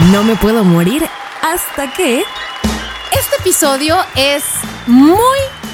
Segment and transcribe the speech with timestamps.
[0.00, 1.06] No me puedo morir
[1.42, 4.44] hasta que este episodio es
[4.86, 5.18] muy,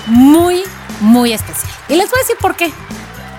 [0.06, 0.62] muy,
[1.00, 1.70] muy especial.
[1.88, 2.72] Y les voy a decir por qué.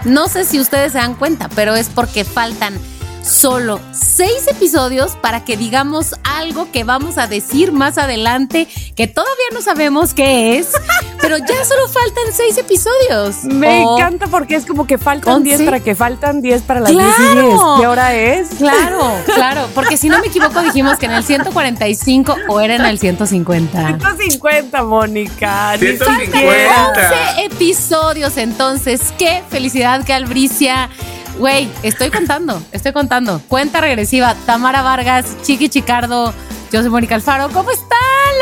[0.04, 2.80] No sé si ustedes se dan cuenta, pero es porque faltan
[3.26, 9.46] solo seis episodios para que digamos algo que vamos a decir más adelante, que todavía
[9.54, 10.68] no sabemos qué es,
[11.22, 13.44] pero ya solo faltan seis episodios.
[13.46, 15.66] Me O- encanta porque es como que faltan 10 once.
[15.66, 17.34] para que faltan 10 para las 10 y 10.
[17.34, 17.76] ¡Claro!
[17.80, 18.50] ¿Qué hora es?
[18.58, 19.00] Claro,
[19.34, 23.00] claro, porque si no me equivoco dijimos que en el 145 o era en el
[23.00, 23.88] 150.
[24.00, 25.74] 150, Mónica.
[25.78, 26.26] ni 150.
[26.26, 26.88] siquiera.
[27.36, 29.02] 11 episodios entonces.
[29.18, 30.90] Qué felicidad, qué albricia.
[31.38, 33.42] Güey, estoy contando, estoy contando.
[33.48, 34.36] Cuenta regresiva.
[34.46, 36.34] Tamara Vargas, Chiqui Chicardo,
[36.72, 37.50] yo soy Mónica Alfaro.
[37.50, 37.90] ¿Cómo están,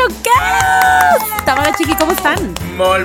[0.02, 1.44] locas?
[1.44, 2.54] Tamara, Chiqui, ¿cómo están?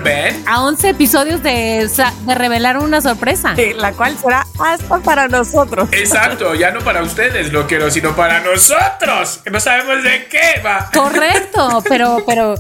[0.04, 0.36] Bé.
[0.46, 1.90] A 11 episodios de,
[2.26, 3.56] de revelar una sorpresa.
[3.56, 5.90] Sí, La cual será hasta para nosotros.
[5.92, 10.62] Exacto, ya no para ustedes lo quiero, sino para nosotros, que no sabemos de qué
[10.64, 10.90] va.
[10.94, 12.56] Correcto, pero, pero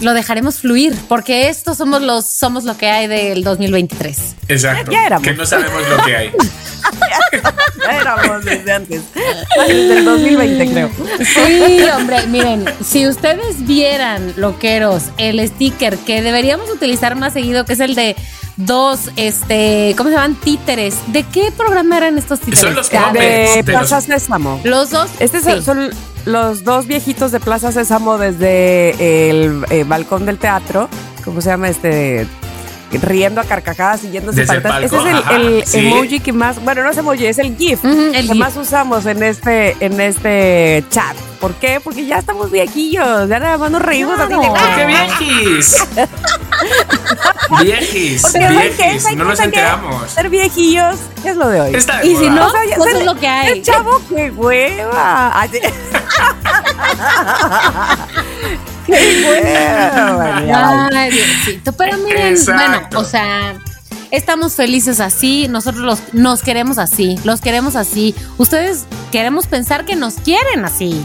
[0.00, 4.36] lo dejaremos fluir, porque estos somos los, somos lo que hay del 2023.
[4.48, 5.26] Exacto, Ya éramos.
[5.26, 6.30] que no sabemos lo que hay.
[7.86, 9.02] Ya éramos desde antes.
[9.66, 10.90] Desde el 2020, creo.
[11.20, 17.72] Sí, hombre, miren, si ustedes vieran, loqueros, el sticker que deberíamos utilizar más seguido, que
[17.74, 18.16] es el de
[18.56, 20.34] dos, este, ¿cómo se llaman?
[20.36, 20.96] Títeres.
[21.08, 22.60] ¿De qué programa eran estos títeres?
[22.60, 22.90] Son los.
[22.90, 24.60] De de los- Plaza Sésamo.
[24.64, 25.10] Los dos.
[25.20, 25.50] Estos sí.
[25.50, 25.90] son, son
[26.26, 30.88] los dos viejitos de Plaza Sésamo desde el eh, balcón del teatro.
[31.24, 32.26] ¿Cómo se llama este?
[33.02, 34.92] Riendo a carcajadas y yéndose Desde el para atrás.
[34.92, 35.78] Ese es el, ajá, el sí.
[35.86, 38.36] emoji que más, bueno, no es emoji, es el GIF el que GIF.
[38.36, 41.16] más usamos en este, en este chat.
[41.40, 41.80] ¿Por qué?
[41.82, 44.54] Porque ya estamos viejillos, ya nada más nos reímos así de Claro.
[44.56, 45.76] ¡Ah, ¡Qué viejis!
[47.62, 50.10] viejis, Porque viejis, ¿Saben no nos enteramos.
[50.10, 51.74] Ser viejillos es lo de hoy.
[51.74, 53.64] Está de Y si no, ya pues ser- es lo que hay.
[53.64, 55.46] ser chavo, qué hueva.
[58.86, 60.88] Qué hueva.
[60.94, 61.72] Ay, Diosito.
[61.72, 62.62] Pero miren, Exacto.
[62.62, 63.54] bueno, o sea,
[64.10, 68.14] estamos felices así, nosotros los, nos queremos así, los queremos así.
[68.38, 71.04] Ustedes queremos pensar que nos quieren así,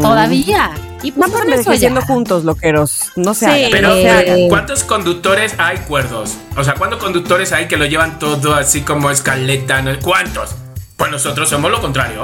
[0.00, 0.70] todavía.
[1.02, 3.12] Y pues Vamos envejeciendo juntos, loqueros.
[3.16, 3.50] No se Sí.
[3.50, 4.48] hagan, Pero, no se Eh, hagan.
[4.50, 6.34] ¿cuántos conductores hay cuerdos?
[6.58, 9.80] O sea, ¿cuántos conductores hay que lo llevan todo así como escaleta?
[9.80, 9.98] ¿No?
[10.00, 10.50] ¿Cuántos?
[11.00, 12.22] Pues nosotros somos lo contrario.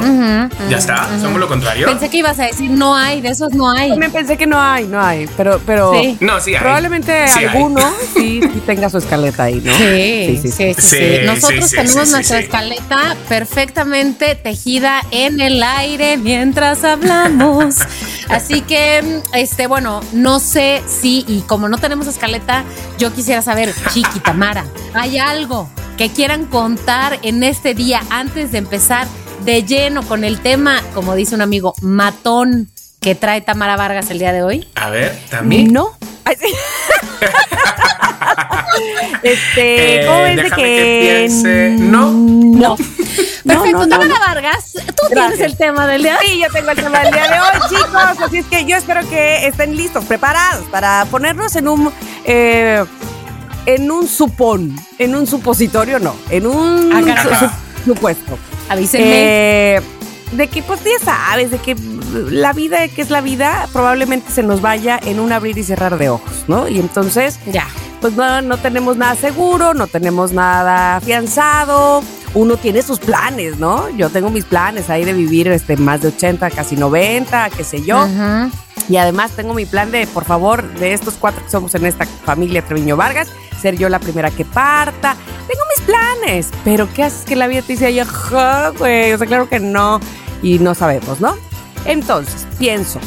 [0.69, 1.87] ya está, somos lo contrario.
[1.87, 3.89] Pensé que ibas a decir no hay, de esos no hay.
[3.89, 6.19] También pensé que no hay, no hay, pero, pero Sí.
[6.21, 6.61] No, sí hay.
[6.61, 7.45] probablemente Sí hay.
[7.47, 7.81] alguno
[8.15, 9.73] sí, sí tenga su escaleta ahí, ¿no?
[9.79, 12.45] Sí, sí, sí, sí, Sí, Nosotros sí, sí, tenemos nuestra sí.
[12.45, 17.77] escaleta perfectamente tejida en el aire mientras hablamos.
[18.29, 22.63] Así que, este, bueno, no sé si, y como no tenemos escaleta,
[22.99, 28.59] yo quisiera saber, Chiqui, Tamara, ¿hay algo que quieran contar en este día antes de
[28.59, 29.07] empezar
[29.45, 32.69] de lleno con el tema, como dice un amigo, matón
[33.01, 34.69] que trae Tamara Vargas el día de hoy?
[34.75, 35.73] A ver, también.
[35.73, 35.91] No.
[36.25, 36.47] Ay, sí.
[39.23, 41.77] este, Eh, ¿cómo ves de que, que piense.
[41.79, 42.11] No.
[42.13, 42.77] No.
[42.77, 44.19] Perfecto, no, no, Tamara no.
[44.21, 46.27] Vargas, tú tienes el tema del día de hoy.
[46.27, 48.21] Sí, yo tengo el tema del día de hoy, chicos.
[48.27, 51.93] Así es que yo espero que estén listos, preparados para ponernos en un
[52.25, 52.85] eh,
[53.67, 57.23] en un supón, en un supositorio, no, en un Ajá.
[57.23, 57.47] su-
[57.85, 58.39] su- supuesto.
[58.69, 59.07] Avísenme.
[59.77, 59.81] Eh,
[60.33, 61.77] de que, pues ya sabes, de que
[62.31, 65.99] la vida, que es la vida, probablemente se nos vaya en un abrir y cerrar
[65.99, 66.67] de ojos, ¿no?
[66.69, 67.67] Y entonces, ya.
[68.01, 72.03] pues no, no tenemos nada seguro, no tenemos nada afianzado.
[72.35, 73.89] Uno tiene sus planes, ¿no?
[73.97, 77.83] Yo tengo mis planes ahí de vivir este, más de 80, casi 90, qué sé
[77.83, 78.07] yo.
[78.89, 82.05] Y además tengo mi plan de, por favor, de estos cuatro que somos en esta
[82.25, 83.29] familia Treviño Vargas,
[83.61, 85.17] ser yo la primera que parta.
[85.49, 89.13] Tengo mis planes, pero ¿qué haces que la vida te dice, ay, ajá, güey?
[89.13, 90.01] O sea, claro que no.
[90.43, 91.37] Y no sabemos, ¿no?
[91.85, 92.99] Entonces, pienso,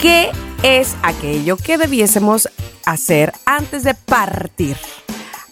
[0.00, 0.30] ¿qué
[0.62, 2.48] es aquello que debiésemos
[2.86, 4.76] hacer antes de partir?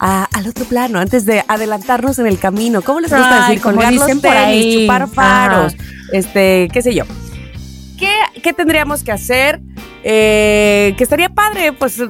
[0.03, 2.81] a- al otro plano, antes de adelantarnos en el camino.
[2.81, 3.63] ¿Cómo les gusta Ay, decir?
[3.63, 4.81] Colgar los por ahí.
[4.81, 5.85] chupar faros, Ajá.
[6.15, 7.05] este, qué sé yo.
[7.99, 8.11] ¿Qué,
[8.43, 9.61] qué tendríamos que hacer?
[10.03, 12.07] Eh, que estaría padre, pues, eh,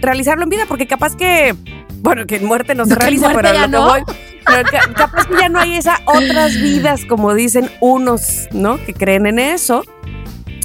[0.00, 1.54] realizarlo en vida, porque capaz que,
[2.00, 3.88] bueno, que en muerte no se Que realiza, pero lo que no.
[3.88, 4.02] voy,
[4.46, 8.78] pero ca- capaz que ya no hay esas otras vidas, como dicen unos, ¿no?
[8.84, 9.82] Que creen en eso.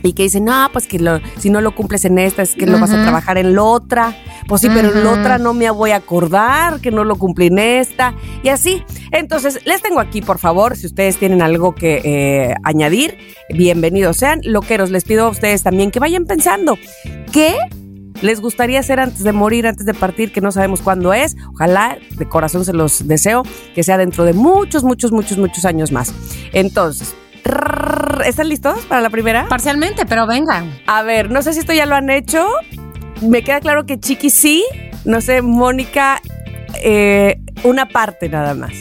[0.03, 2.65] Y que dicen, no, pues que lo- si no lo cumples en esta, es que
[2.65, 4.15] lo vas a trabajar en la otra.
[4.47, 7.47] Pues sí, pero en la otra no me voy a acordar que no lo cumplí
[7.47, 8.13] en esta.
[8.43, 8.83] Y así.
[9.11, 13.17] Entonces, les tengo aquí, por favor, si ustedes tienen algo que eh, añadir,
[13.53, 14.41] bienvenidos sean.
[14.43, 16.77] Loqueros, les pido a ustedes también que vayan pensando
[17.31, 17.55] qué
[18.21, 21.35] les gustaría hacer antes de morir, antes de partir, que no sabemos cuándo es.
[21.53, 23.43] Ojalá, de corazón se los deseo,
[23.73, 26.13] que sea dentro de muchos, muchos, muchos, muchos años más.
[26.53, 27.15] Entonces,
[28.25, 29.47] ¿están listos para la primera?
[29.47, 30.63] Parcialmente, pero venga.
[30.87, 32.47] A ver, no sé si esto ya lo han hecho.
[33.21, 34.63] Me queda claro que Chiqui sí.
[35.05, 36.21] No sé, Mónica,
[36.83, 38.71] eh, una parte nada más.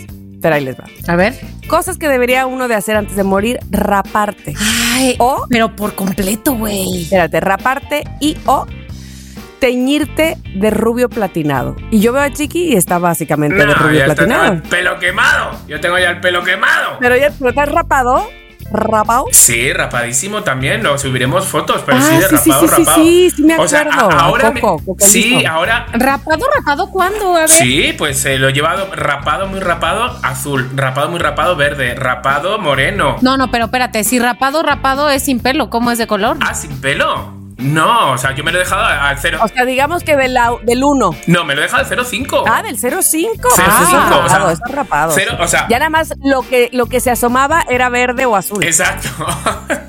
[0.42, 0.84] Pero ahí les va.
[1.08, 1.34] A ver.
[1.68, 4.54] Cosas que debería uno de hacer antes de morir, raparte.
[4.94, 7.02] Ay, O, pero por completo, güey.
[7.02, 8.66] espérate, raparte y o
[9.60, 11.76] teñirte de rubio platinado.
[11.90, 14.52] Y yo veo a Chiqui y está básicamente de rubio ya está, tengo platinado.
[14.54, 15.50] el pelo quemado.
[15.68, 16.96] Yo tengo ya el pelo quemado.
[16.98, 18.26] Pero ya ¿pero estás rapado,
[18.70, 19.26] rapado.
[19.32, 20.82] Sí, rapadísimo también.
[20.82, 23.02] Lo subiremos fotos, pero Ah, sí, de sí, sí, rapado, sí, sí, rapado.
[23.04, 23.82] sí, sí me O sea,
[24.18, 25.50] ahora me- Coco, Coco sí, mismo.
[25.50, 27.36] ahora ¿Rapado, rapado cuándo?
[27.36, 27.48] A ver.
[27.48, 32.58] Sí, pues eh, lo he llevado rapado, muy rapado, azul, rapado, muy rapado, verde, rapado,
[32.58, 33.16] moreno.
[33.22, 36.36] No, no, pero espérate, si rapado, rapado es sin pelo, ¿cómo es de color?
[36.40, 37.39] Ah, sin pelo.
[37.60, 39.38] No, o sea, yo me lo he dejado al cero.
[39.42, 41.16] O sea, digamos que del, au- del 1.
[41.26, 42.44] No, me lo he dejado al 0,5.
[42.46, 43.00] Ah, del 05.
[43.02, 45.12] 0,5, Ah, o sea, está rapado.
[45.14, 48.34] cero, o sea- ya nada más lo que, lo que se asomaba era verde o
[48.36, 48.64] azul.
[48.64, 49.08] Exacto.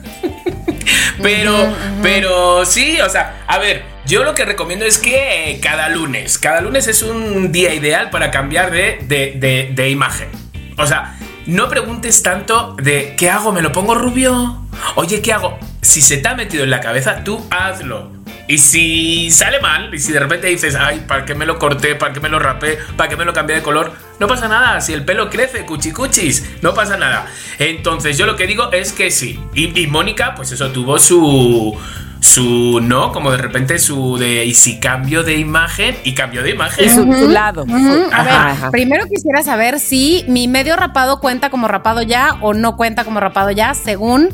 [1.24, 1.56] pero,
[2.02, 6.38] pero sí, o sea, a ver, yo lo que recomiendo es que eh, cada lunes,
[6.38, 10.30] cada lunes es un día ideal para cambiar de, de, de- de imagen.
[10.78, 11.16] O sea,
[11.46, 13.52] no preguntes tanto de ¿qué hago?
[13.52, 14.64] ¿Me lo pongo rubio?
[14.96, 15.58] Oye, ¿qué hago?
[15.82, 18.12] Si se te ha metido en la cabeza, tú hazlo.
[18.48, 21.96] Y si sale mal, y si de repente dices, ay, ¿para qué me lo corté?
[21.96, 22.78] ¿Para qué me lo rapé?
[22.98, 23.94] ¿Para qué me lo cambié de color?
[24.20, 27.28] No pasa nada, si el pelo crece, cuchicuchis, no pasa nada.
[27.60, 29.40] Entonces yo lo que digo es que sí.
[29.54, 31.78] Y, y Mónica, pues eso, tuvo su...
[32.22, 33.12] Su, ¿no?
[33.12, 34.46] Como de repente su de...
[34.46, 36.86] Y si cambio de imagen, y cambio de imagen.
[36.86, 37.64] Y su, su lado.
[37.64, 38.72] A ver, ajá, ajá.
[38.72, 43.20] primero quisiera saber si mi medio rapado cuenta como rapado ya o no cuenta como
[43.20, 44.30] rapado ya, según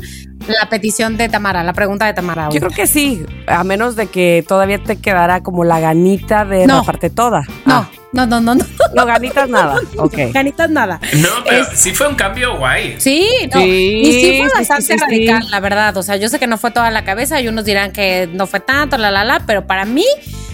[0.46, 2.48] la petición de Tamara, la pregunta de Tamara.
[2.52, 6.66] Yo creo que sí, a menos de que todavía te quedara como la ganita de
[6.66, 6.80] No.
[6.80, 7.40] raparte toda.
[7.64, 8.64] No, Ah, no, no, no, no.
[8.94, 9.76] no, ganitas nada.
[9.98, 10.14] Ok.
[10.32, 11.00] Ganitas nada.
[11.16, 12.96] No, pero Es- sí fue un cambio guay.
[12.98, 13.60] Sí, no.
[13.60, 15.48] Sí, y sí fue sí, bastante sí, sí, radical, sí.
[15.50, 15.96] la verdad.
[15.96, 18.46] O sea, yo sé que no fue toda la cabeza y unos dirán que no
[18.46, 20.04] fue tanto, la, la, la, pero para mí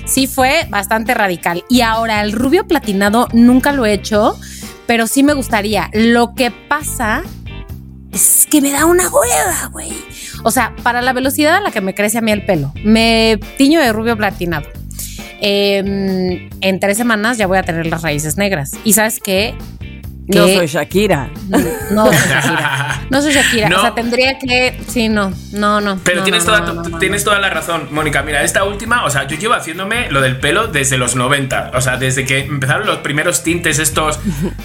[0.07, 1.65] sí fue bastante radical.
[1.69, 4.39] Y ahora, el rubio platinado nunca lo he hecho,
[4.87, 5.91] pero sí me gustaría.
[5.93, 7.23] Lo que pasa
[8.13, 9.93] es que me da una hueva, güey.
[10.43, 13.39] O sea, para la velocidad a la que me crece a mí el pelo, me
[13.57, 14.67] tiño de rubio platinado.
[15.47, 18.73] Eh, en tres semanas ya voy a tener las raíces negras.
[18.83, 19.55] Y sabes qué?
[20.27, 21.29] No soy Shakira.
[21.91, 23.01] no soy Shakira.
[23.11, 23.69] No soy Shakira.
[23.69, 23.77] No.
[23.77, 24.81] O sea, tendría que.
[24.89, 25.35] Sí, no.
[25.53, 25.99] No, no.
[26.03, 28.23] Pero no, tienes, no, toda, tienes toda la razón, Mónica.
[28.23, 31.73] Mira, esta última, o sea, yo llevo haciéndome lo del pelo desde los 90.
[31.75, 34.19] O sea, desde que empezaron los primeros tintes, estos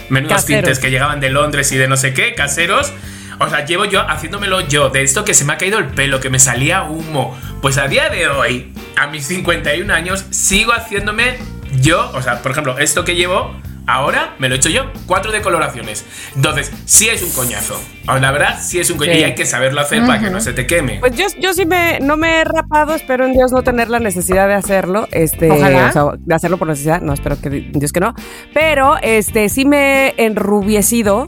[0.08, 0.62] menudos Caseros.
[0.64, 2.94] tintes que llegaban de Londres y de no sé qué, caseros.
[3.40, 6.20] O sea, llevo yo haciéndomelo yo, de esto que se me ha caído el pelo,
[6.20, 7.38] que me salía humo.
[7.62, 11.38] Pues a día de hoy, a mis 51 años, sigo haciéndome
[11.82, 13.56] yo, o sea, por ejemplo, esto que llevo
[13.90, 16.06] ahora me lo he hecho yo, cuatro decoloraciones.
[16.36, 17.82] Entonces, sí es un coñazo.
[18.08, 19.16] O La verdad, sí es un coñazo.
[19.16, 19.22] Sí.
[19.22, 21.00] Y hay que saberlo hacer para que no se te queme.
[21.00, 24.00] Pues yo, yo sí me, no me he rapado, espero en Dios no tener la
[24.00, 25.88] necesidad de hacerlo, este, Ojalá.
[25.88, 28.14] o sea, de hacerlo por necesidad, no, espero que Dios que no,
[28.54, 31.26] pero este, sí me he enrubiecido,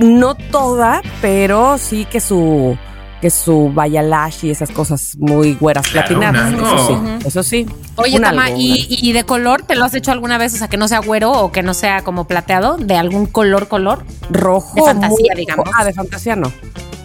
[0.00, 2.76] no toda, pero sí que su,
[3.20, 7.66] que su bayalash y esas cosas muy güeras Claro, platinadas, un eso sí, eso sí.
[7.96, 10.54] Oye, Un Tama, algo, ¿y, y de color te lo has hecho alguna vez?
[10.54, 13.68] O sea, que no sea güero o que no sea como plateado, de algún color,
[13.68, 14.04] color.
[14.30, 14.74] rojo.
[14.76, 15.66] De fantasía, muy- digamos.
[15.76, 16.50] Ah, de fantasía no.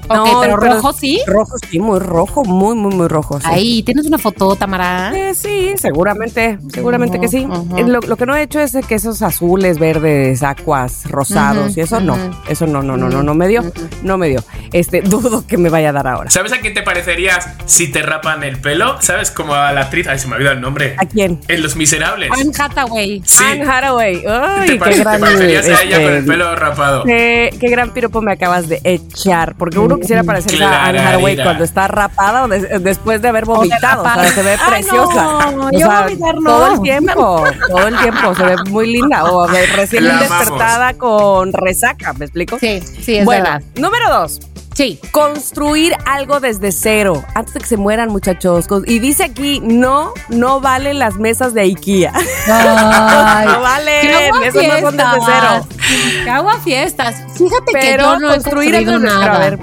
[0.07, 1.21] Ok, No, pero pero- rojo sí.
[1.27, 3.39] Rojo sí, muy rojo, muy, muy, muy rojo.
[3.39, 3.45] sí.
[3.49, 5.11] Ahí, ¿tienes una foto, Tamara?
[5.15, 7.47] Eh, sí, seguramente, seguramente que sí.
[7.77, 11.81] Eh, Lo, lo que no he hecho es que esos azules, verdes, acuas, rosados y
[11.81, 13.63] eso no, eso no, no, no, no, no me dio,
[14.03, 14.43] no me dio.
[14.73, 16.29] Este, dudo que me vaya a dar ahora.
[16.29, 19.01] ¿Sabes a quién te parecerías si te rapan el pelo?
[19.01, 19.31] ¿Sabes?
[19.31, 20.07] Como a la actriz.
[20.07, 20.95] Ay, se me ha olvidado el nombre.
[20.97, 21.39] ¿A quién?
[21.47, 22.29] En Los Miserables.
[22.31, 23.21] Anne Hathaway.
[23.25, 23.43] Sí.
[23.43, 24.23] Anne Hathaway.
[24.27, 27.03] Ay, ¿Te, qué pare- te gran, parecerías a ella con el este, pelo rapado?
[27.05, 31.35] Qué, qué gran piropo me acabas de echar, porque uno quisiera parecerse a Anne Hathaway
[31.41, 34.01] cuando está rapada o des- después de haber vomitado.
[34.01, 34.31] O sea, rapada.
[34.33, 35.51] se ve Ay, preciosa.
[35.51, 36.49] no, O yo sea, vomitar no.
[36.49, 39.23] Todo el tiempo, todo el tiempo se ve muy linda.
[39.25, 42.57] O recién La despertada con resaca, ¿me explico?
[42.59, 43.63] Sí, sí, es bueno, verdad.
[43.75, 44.39] número dos.
[44.73, 44.99] Sí.
[45.11, 48.65] Construir algo desde cero, antes de que se mueran muchachos.
[48.85, 52.11] Y dice aquí, no, no valen las mesas de IKEA.
[52.13, 55.67] Ay, no valen, ¡Qué esas no son desde cero.
[56.31, 57.15] Agua fiestas.
[57.37, 59.35] Fíjate que yo no he construir construido nada.
[59.35, 59.59] a ver.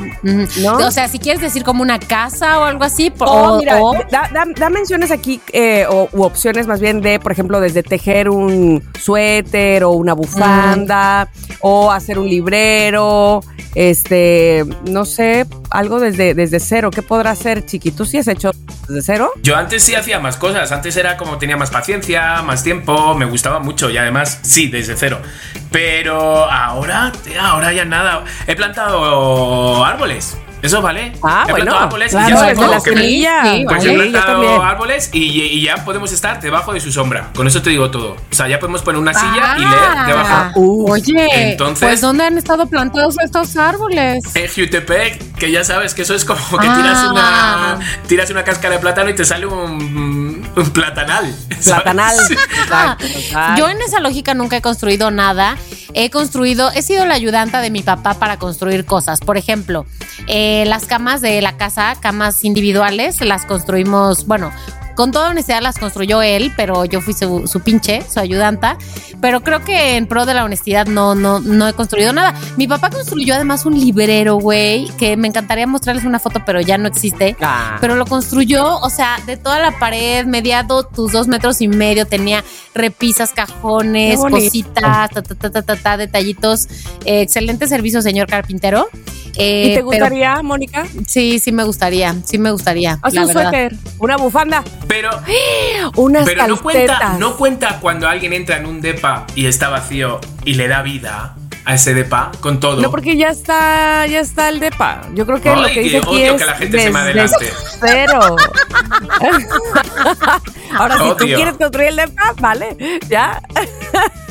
[0.85, 3.81] O sea, si quieres decir como una casa o algo así, po- O, o, mira,
[3.83, 7.61] o- da, da- da menciones aquí eh, o, u opciones más bien de, por ejemplo,
[7.61, 11.29] desde tejer un suéter o una bufanda
[11.61, 13.43] o hacer un librero,
[13.75, 16.91] este, no sé, algo desde, desde cero.
[16.91, 17.91] ¿Qué podrá hacer, Chiqui?
[17.91, 18.53] ¿Tú sí has hecho
[18.89, 19.31] desde cero?
[19.43, 23.25] Yo antes sí hacía más cosas, antes era como tenía más paciencia, más tiempo, me
[23.27, 25.19] gustaba mucho y además sí, desde cero.
[25.71, 26.12] Pero
[26.51, 28.25] ahora, tía, ahora ya nada.
[28.47, 30.37] He plantado árboles.
[30.63, 31.13] Eso vale.
[31.25, 33.43] Ah, He bueno, plantado árboles claro, y ya desde como la que me- semilla.
[33.43, 37.31] Sí, Pues vale, he plantado árboles y, y ya podemos estar debajo de su sombra.
[37.35, 38.13] Con eso te digo todo.
[38.13, 40.05] O sea, ya podemos poner una silla y Ah.
[40.05, 40.51] leer debajo.
[40.61, 44.23] Uh, Oye, Entonces- pues ¿dónde han estado plantados estos árboles?
[44.37, 46.77] En Jutepec, que ya sabes que eso es como que Ah.
[46.77, 51.35] tiras una tiras una cáscara de plátano y te sale un, un platanal.
[51.59, 51.83] ¿sabes?
[51.83, 52.15] Platanal.
[52.31, 53.55] Exacto, exacto.
[53.59, 55.57] Yo en esa lógica nunca he construido nada.
[55.95, 59.21] He construido, he sido la ayudanta de mi papá para construir cosas.
[59.21, 59.85] Por ejemplo,
[60.27, 64.51] eh, las camas de la casa, camas individuales, las construimos, bueno,
[64.95, 68.77] con toda honestidad las construyó él, pero yo fui su, su pinche, su ayudanta.
[69.21, 72.35] Pero creo que en pro de la honestidad no, no, no he construido nada.
[72.57, 76.77] Mi papá construyó además un librero, güey, que me encantaría mostrarles una foto, pero ya
[76.79, 77.37] no existe.
[77.41, 77.79] Ah.
[77.81, 82.07] Pero lo construyó, o sea, de toda la pared, mediado tus dos metros y medio,
[82.07, 82.43] tenía
[82.75, 86.67] repisas, cajones, cositas, ta, ta, ta, ta, ta, ta, detallitos.
[87.05, 88.89] Eh, excelente servicio, señor carpintero.
[89.37, 90.87] Eh, ¿Y te pero- gustaría, Mónica?
[91.07, 92.99] sí, sí me gustaría, sí me gustaría.
[93.03, 93.43] Haz un verdad.
[93.51, 95.11] suéter, una bufanda, Pero,
[95.97, 100.21] unas pero no cuenta, no cuenta cuando alguien entra en un depa y está vacío
[100.45, 101.35] y le da vida
[101.65, 102.81] a ese depa con todo.
[102.83, 105.03] No, porque ya está, ya está el depa.
[105.15, 106.91] Yo creo que Ay, lo que que dice aquí odio es que la gente se
[106.91, 107.53] me adelante.
[107.81, 108.21] cero.
[110.77, 111.37] Ahora, si tú Odio.
[111.37, 112.77] quieres construir el depa, vale,
[113.09, 113.41] ya.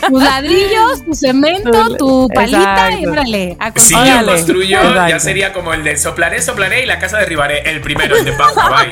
[0.08, 3.12] Tus ladrillos, tu cemento, tu palita y Exacto.
[3.12, 3.58] órale.
[3.60, 4.32] a Si yo Órale.
[4.34, 5.20] construyo, ya Exacto.
[5.20, 7.70] sería como el de soplaré, soplaré y la casa derribaré.
[7.70, 8.92] El primero, el de paja, bye.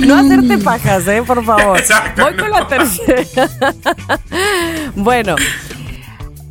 [0.06, 1.22] No hacerte pajas, ¿eh?
[1.26, 1.78] Por favor.
[1.78, 2.58] Exacto, Voy con no.
[2.58, 3.24] la tercera.
[4.94, 5.36] bueno.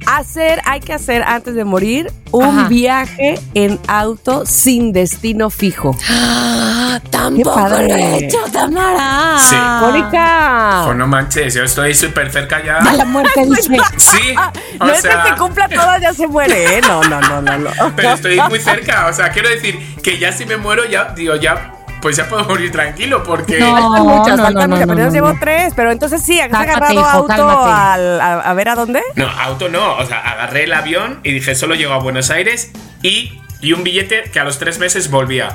[0.06, 2.68] Hacer, hay que hacer antes de morir un Ajá.
[2.68, 5.96] viaje en auto sin destino fijo.
[6.10, 7.88] Ah, Tampoco padre.
[7.88, 9.38] lo he hecho, Tamara.
[9.40, 9.56] Sí.
[9.56, 10.84] Mónica.
[10.86, 12.78] Pues no manches, yo estoy súper cerca ya.
[12.78, 13.78] A la muerte dice.
[13.98, 14.36] Sí,
[14.80, 16.82] o no es que se cumpla todas, ya se muere, ¿eh?
[16.82, 17.58] No, no, no, no.
[17.58, 17.72] no.
[17.96, 19.08] pero estoy muy cerca.
[19.08, 21.75] O sea, quiero decir que ya si me muero, ya, digo, ya,
[22.06, 23.58] pues ya puedo morir tranquilo porque.
[23.60, 23.72] No.
[23.72, 25.40] Faltan muchas, no, faltan no, muchas, no, pero yo no, llevo no.
[25.40, 25.74] tres.
[25.76, 29.02] Pero entonces sí, ¿has Cálmate, agarrado hijo, auto al- a, a ver a dónde?
[29.16, 29.96] No, auto no.
[29.98, 32.70] O sea, agarré el avión y dije, solo llego a Buenos Aires
[33.02, 35.50] y, y un billete que a los tres meses volvía.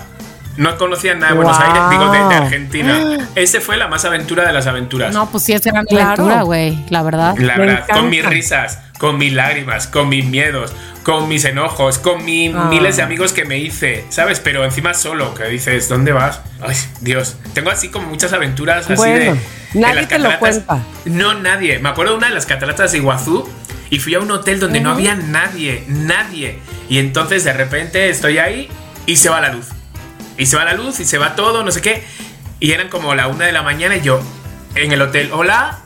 [0.57, 1.71] No conocía nada de Buenos Guau.
[1.71, 3.29] Aires, digo, de, de Argentina.
[3.37, 5.15] Ese fue la más aventura de las aventuras.
[5.15, 6.07] No, pues sí, es gran Claro.
[6.25, 7.37] aventura, güey, la verdad.
[7.39, 11.99] La Me verdad, con mis risas, con mis lágrimas, con mis miedos, con mis enojos,
[11.99, 12.67] con mis Ah.
[12.71, 14.41] miles de amigos que me hice, ¿sabes?
[14.41, 16.43] Pero encima solo, que dices, ¿dónde vas?
[16.61, 17.37] Ay, Dios.
[17.55, 19.41] Tengo así como muchas aventuras así Bueno, de.
[19.81, 20.85] nadie las te lo cuenta.
[21.07, 21.79] No, nadie.
[21.79, 23.49] Me acuerdo de una de las cataratas de Iguazú
[23.89, 26.59] y fui a un hotel donde no había nadie, nadie.
[26.91, 28.69] Y entonces de repente estoy ahí
[29.07, 29.67] y se va la luz.
[30.37, 32.05] Y se va la luz y se va todo, no sé qué.
[32.61, 34.21] Y eran como la una de la mañana y yo
[34.75, 35.79] en el hotel, hola,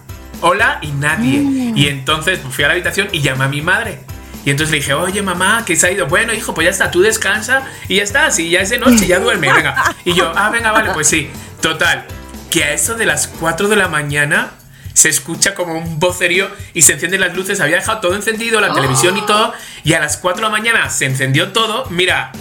[0.44, 1.72] hola y nadie.
[1.74, 3.98] Y entonces fui a la habitación y llamé a mi madre.
[4.44, 6.06] Y entonces le dije, oye mamá, que se ha ido.
[6.06, 8.30] Bueno, hijo, pues ya está, tú descansa y ya está.
[8.30, 9.94] Si ya es de noche, ya duerme, venga.
[10.04, 11.30] Y yo, ah, venga, vale, pues sí.
[11.62, 12.04] Total,
[12.50, 14.50] que a eso de las 4 de la mañana
[14.92, 17.60] se escucha como un vocerío y se encienden las luces.
[17.60, 19.54] Había dejado todo encendido, la televisión y todo.
[19.82, 21.86] Y a las 4 de la mañana se encendió todo.
[21.88, 22.32] Mira,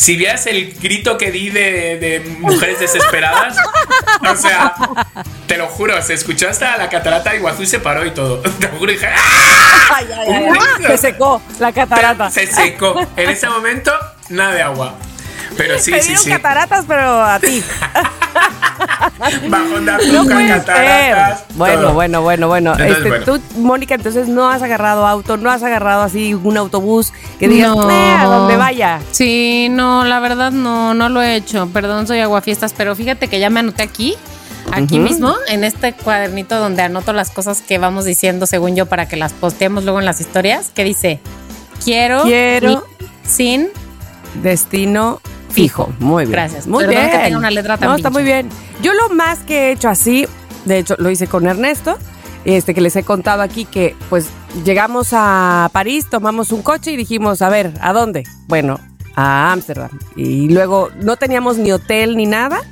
[0.00, 3.54] si vieras el grito que di de, de mujeres desesperadas,
[4.26, 4.74] o sea,
[5.46, 8.40] te lo juro, se escuchó hasta la catarata de Iguazú y se paró y todo.
[8.60, 10.00] Te lo juro, y dije, ¡ah!
[10.86, 12.30] Se secó la catarata.
[12.30, 12.98] Se secó.
[13.14, 13.92] En ese momento,
[14.30, 14.94] nada de agua.
[15.56, 16.30] Pero sí, Te sí, dieron sí.
[16.30, 17.62] cataratas, pero a ti.
[19.48, 21.44] Bajón de No cataratas.
[21.54, 21.92] Bueno, todo.
[21.94, 22.72] bueno, bueno, bueno.
[22.72, 23.24] Entonces, Este, bueno.
[23.24, 27.76] Tú, Mónica, entonces no has agarrado auto, no has agarrado así un autobús que digas,
[27.76, 27.90] No.
[27.90, 29.00] "Eh, a donde vaya.
[29.10, 31.68] Sí, no, la verdad no, no lo he hecho.
[31.72, 34.16] Perdón, soy aguafiestas, pero fíjate que ya me anoté aquí,
[34.72, 39.06] aquí mismo, en este cuadernito donde anoto las cosas que vamos diciendo según yo para
[39.08, 41.20] que las posteemos luego en las historias, que dice,
[41.84, 42.86] quiero, Quiero-
[43.26, 43.68] sin
[44.42, 45.92] Destino fijo.
[45.98, 46.32] Muy bien.
[46.32, 46.66] Gracias.
[46.66, 47.10] Muy Perdón bien.
[47.10, 48.48] que tenga una letra tan No, está muy bien.
[48.82, 50.26] Yo lo más que he hecho así,
[50.64, 51.98] de hecho, lo hice con Ernesto.
[52.44, 54.28] Este que les he contado aquí que pues
[54.64, 58.24] llegamos a París, tomamos un coche y dijimos, a ver, ¿a dónde?
[58.46, 58.80] Bueno,
[59.14, 59.90] a Ámsterdam.
[60.16, 62.62] Y luego no teníamos ni hotel ni nada,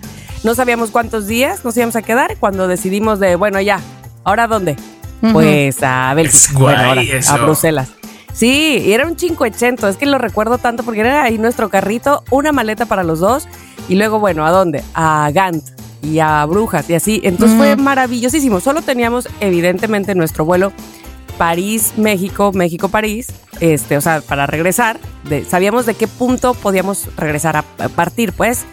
[0.42, 3.80] no sabíamos cuántos días nos íbamos a quedar cuando decidimos de, bueno, ya,
[4.24, 4.76] ¿ahora dónde?
[5.32, 6.38] Pues a Bélgica.
[6.38, 7.32] Es guay bueno, ahora, eso.
[7.34, 7.88] a Bruselas.
[8.38, 12.22] Sí, y era un 580, es que lo recuerdo tanto porque era ahí nuestro carrito,
[12.30, 13.48] una maleta para los dos
[13.88, 14.84] y luego, bueno, ¿a dónde?
[14.94, 15.64] A Gant
[16.02, 17.20] y a Brujas y así.
[17.24, 18.60] Entonces fue maravillosísimo.
[18.60, 20.72] Solo teníamos evidentemente nuestro vuelo
[21.36, 23.26] París, México, México, París,
[23.58, 28.32] este, o sea, para regresar, de- sabíamos de qué punto podíamos regresar a, a partir,
[28.32, 28.66] pues,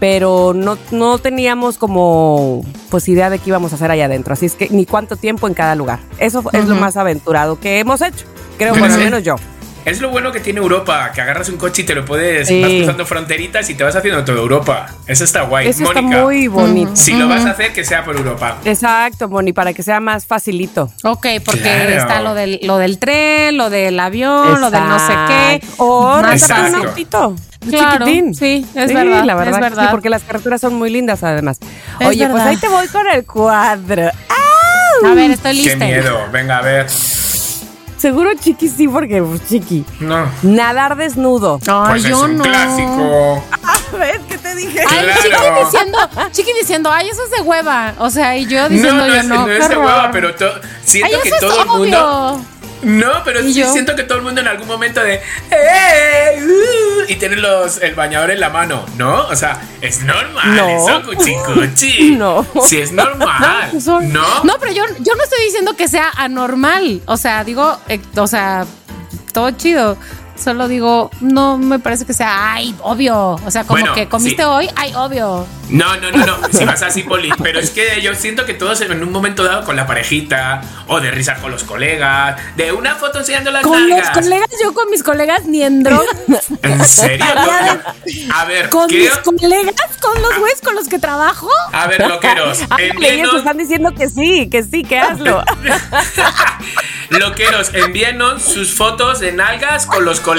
[0.00, 4.46] pero no, no teníamos como pues idea de qué íbamos a hacer allá adentro, así
[4.46, 6.00] es que ni cuánto tiempo en cada lugar.
[6.18, 8.26] Eso es lo más aventurado que hemos hecho,
[8.58, 9.36] creo, por lo menos yo.
[9.84, 12.62] Es lo bueno que tiene Europa, que agarras un coche y te lo puedes, Sí.
[12.62, 14.86] vas cruzando fronteritas y te vas haciendo toda Europa.
[15.08, 15.66] Eso está guay.
[15.66, 16.92] Eso está muy bonito.
[16.94, 18.58] si lo vas a hacer, que sea por Europa.
[18.64, 20.88] Exacto, Moni, para que sea más facilito.
[21.02, 21.90] Ok, porque Claro.
[21.90, 25.66] está lo del, lo del tren, lo del avión, lo del no sé qué.
[25.78, 26.24] O un
[26.86, 27.28] autito.
[27.30, 28.34] un Claro, chiquitín.
[28.36, 29.82] sí, es Sí, verdad, La verdad, es que verdad.
[29.84, 31.58] sí, porque las carreteras son muy lindas además.
[31.98, 34.10] Es Oye, pues ahí te voy con el cuadro.
[34.28, 35.08] ¡Ah!
[35.10, 35.84] A ver, estoy Qué lista.
[35.86, 36.18] miedo.
[36.32, 36.86] Venga, a ver.
[38.02, 39.84] Seguro chiqui sí, porque pues, chiqui.
[40.00, 40.26] No.
[40.42, 41.60] Nadar desnudo.
[41.68, 42.42] Ay, Pues es yo un no.
[42.42, 43.44] clásico.
[43.98, 44.80] ¿Ves qué te dije?
[44.80, 45.20] Ay, Claro.
[45.22, 45.98] Chiqui diciendo,
[46.32, 47.94] Chiqui diciendo, ay, eso es de hueva.
[47.98, 49.34] O sea, y yo No, diciendo, no, yo es, no.
[49.40, 50.50] no qué es de hueva, pero to-
[50.84, 52.44] siento Ay, que es todo el mundo.
[52.82, 53.72] No, pero ¿Y sí yo?
[53.72, 55.20] siento que todo el mundo en algún momento de.
[55.50, 59.26] "Eh, uh", y tiene los, el bañador en la mano, ¿no?
[59.28, 60.68] O sea, es normal No.
[60.68, 62.10] eso, cuchi cuchi.
[62.16, 62.46] No.
[62.66, 63.70] Sí, es normal.
[63.76, 64.44] Eso- ¿No?
[64.44, 67.00] No, pero yo, yo no estoy diciendo que sea anormal.
[67.06, 68.66] O sea, digo, eh, o sea,
[69.32, 69.96] todo chido.
[70.42, 73.38] Solo digo, no me parece que sea, ay, obvio.
[73.44, 74.48] O sea, como Bueno, que comiste sí.
[74.48, 75.46] hoy, ay, obvio.
[75.68, 76.36] No, no, no, no.
[76.52, 77.30] Si vas así, Poli.
[77.42, 81.00] Pero es que yo siento que todos en un momento dado con la parejita, o
[81.00, 84.10] de risa con los colegas, de una foto enseñando las Con los nalgas.
[84.10, 86.04] colegas, yo con mis colegas ni en droga.
[86.62, 87.24] ¿En serio?
[88.34, 91.48] A ver, con mis colegas, con los güeyes con los que trabajo.
[91.72, 92.58] A ver, loqueros.
[93.00, 95.42] Ellos están diciendo que sí, que sí, que hazlo.
[97.10, 100.31] Loqueros, envíenos sus fotos de nalgas con los colegas.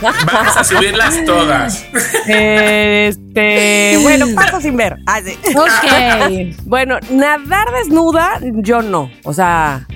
[0.00, 1.84] Vamos a subirlas todas.
[2.26, 4.96] Este, bueno, paso sin ver.
[5.06, 5.38] Ah, sí.
[5.54, 6.56] Ok.
[6.64, 9.10] Bueno, nadar desnuda, yo no.
[9.24, 9.86] O sea,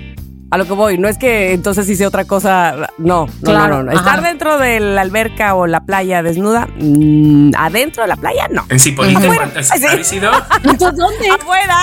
[0.51, 2.87] a lo que voy, no es que entonces hice otra cosa.
[2.97, 3.91] No, no, Claro, no, no.
[3.91, 4.27] Estar ajá.
[4.27, 8.65] dentro de la alberca o la playa desnuda, mm, adentro de la playa, no.
[8.69, 9.35] En Cipolite, Afuera.
[9.35, 9.85] ¿cuántas Sí.
[9.85, 10.31] habéis ido?
[10.63, 11.29] Entonces, ¿dónde?
[11.29, 11.79] Afuera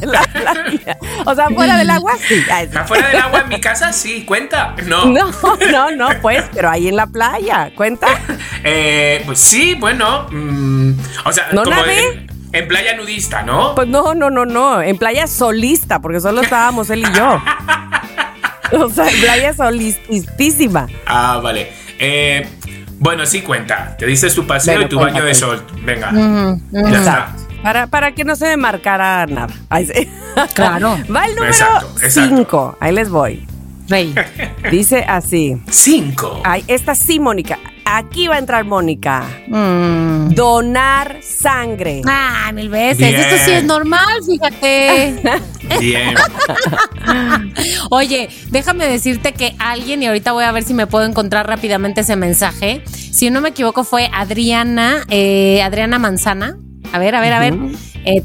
[0.00, 0.98] de la playa.
[1.26, 2.42] O sea, afuera del agua, sí.
[2.76, 4.74] Afuera del agua en mi casa, sí, cuenta.
[4.86, 5.04] No.
[5.06, 5.30] No,
[5.70, 8.08] no, no, pues, pero ahí en la playa, ¿cuenta?
[8.66, 10.26] Eh, pues sí, bueno.
[10.30, 10.92] mm,
[11.26, 12.08] o sea, ¿No como nadé?
[12.08, 13.74] en, en playa nudista, ¿no?
[13.74, 14.80] Pues no, no, no, no.
[14.80, 17.42] En playa solista, porque solo estábamos él y yo.
[18.72, 20.88] O sea, en playa solistísima.
[21.06, 21.70] Ah, vale.
[21.98, 22.44] Eh,
[22.98, 23.94] bueno, sí cuenta.
[23.96, 25.64] Te diste tu paseo Bueno, y tu baño de sol.
[25.82, 26.10] Venga.
[26.72, 27.36] Ya está.
[27.62, 29.54] Para, para que no se me marcara nada.
[29.68, 29.86] Ahí.
[30.54, 30.98] Claro.
[31.14, 32.36] Va el número Exacto, exacto.
[32.36, 32.78] 5.
[32.80, 33.46] Ahí les voy.
[33.88, 34.12] Rey.
[34.70, 35.56] Dice así.
[35.70, 36.40] Cinco.
[36.42, 37.58] Ay, esta sí, Mónica.
[37.84, 39.24] Aquí va a entrar Mónica.
[39.48, 40.30] Mm.
[40.34, 42.02] Donar sangre.
[42.06, 42.98] Ah, mil veces.
[42.98, 43.14] Bien.
[43.14, 45.22] Esto sí es normal, fíjate.
[45.80, 46.14] Bien.
[47.90, 52.00] Oye, déjame decirte que alguien, y ahorita voy a ver si me puedo encontrar rápidamente
[52.00, 52.82] ese mensaje.
[52.86, 56.56] Si no me equivoco, fue Adriana, eh, Adriana Manzana.
[56.92, 57.54] A ver, a ver, a ver.
[58.04, 58.22] Eh.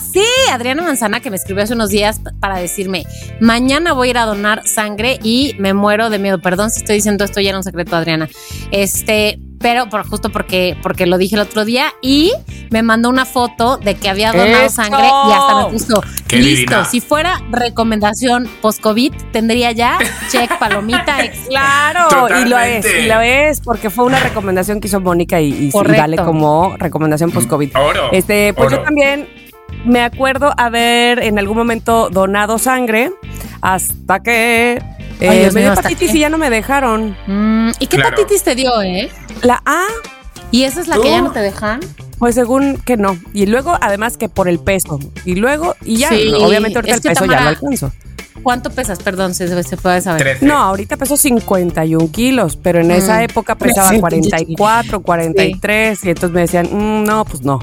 [0.00, 3.04] Sí, Adriana Manzana que me escribió hace unos días para decirme,
[3.40, 6.40] mañana voy a ir a donar sangre y me muero de miedo.
[6.40, 8.28] Perdón si estoy diciendo esto, ya era un secreto, Adriana.
[8.70, 12.30] Este, pero por, justo porque, porque lo dije el otro día y
[12.70, 14.76] me mandó una foto de que había donado ¡Eso!
[14.76, 16.84] sangre y hasta me puso, ¡Qué listo, divina!
[16.84, 19.98] si fuera recomendación post-COVID, tendría ya
[20.30, 24.86] check, palomita, ex- Claro, y lo es, y lo es, porque fue una recomendación que
[24.86, 26.00] hizo Mónica y, y sí, Correcto.
[26.00, 27.76] vale como recomendación post-COVID.
[27.76, 28.12] Oro.
[28.12, 29.28] Este, pues yo también
[29.84, 33.10] me acuerdo haber en algún momento donado sangre
[33.62, 34.80] hasta que
[35.20, 37.16] eh, Ay, Dios me dio ¿hasta hepatitis y ya no me dejaron.
[37.26, 38.16] Mm, ¿Y qué Claro.
[38.16, 39.10] hepatitis te dio, eh?
[39.42, 39.84] La A,
[40.52, 41.02] ¿Y esa es la ¿Tú?
[41.02, 41.80] que ya no te dejan?
[42.18, 43.18] pues según que no.
[43.34, 44.98] Y luego, además que por el peso.
[45.26, 47.92] Y luego, y ya, Sí, obviamente ahorita es el peso ya lo alcanzo.
[48.42, 49.00] ¿Cuánto pesas?
[49.02, 50.38] Perdón, se, se puede saber.
[50.42, 53.22] No, ahorita peso 51 kilos, pero en esa Mm.
[53.22, 57.58] época pesaba Sí, 44, 43, y entonces me decían, "Mm, no, pues no.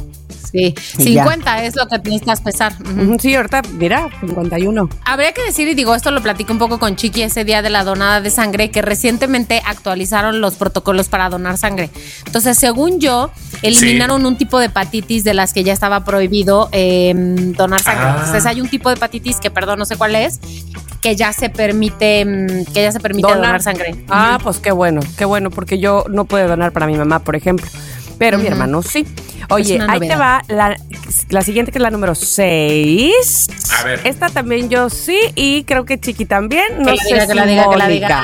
[0.53, 1.23] Sí, Y ya.
[1.23, 2.73] 50 es lo que necesitas pesar.
[2.79, 3.01] Ujú.
[3.01, 4.87] Ujú, Sí, ahorita, mira, 51.
[5.03, 7.71] Habría que decir, y digo, esto lo platico un poco con Chiqui ese día de
[7.71, 11.89] la donada de sangre, que recientemente actualizaron los protocolos para donar sangre.
[12.27, 13.31] Entonces, según yo,
[13.63, 18.05] eliminaron un tipo de hepatitis de las que ya estaba prohibido eh, donar sangre.
[18.05, 18.15] Ah.
[18.19, 20.39] Entonces, hay un tipo de hepatitis que, perdón, no sé cuál es,
[21.01, 23.43] que ya se permite, mm, que ya se permite Donar.
[23.43, 23.95] donar, sangre.
[24.07, 27.35] Ah, pues qué bueno, qué bueno, porque yo no puedo donar para mi mamá, por
[27.35, 27.67] ejemplo.
[28.19, 29.05] Pero mi hermano sí.
[29.49, 30.75] Oye, ahí te va la,
[31.29, 33.47] la siguiente que es la número 6.
[33.79, 33.99] A ver.
[34.03, 36.65] Esta también yo sí y creo que Chiqui también.
[36.79, 38.23] No que la sé diga, si que la diga, que la diga.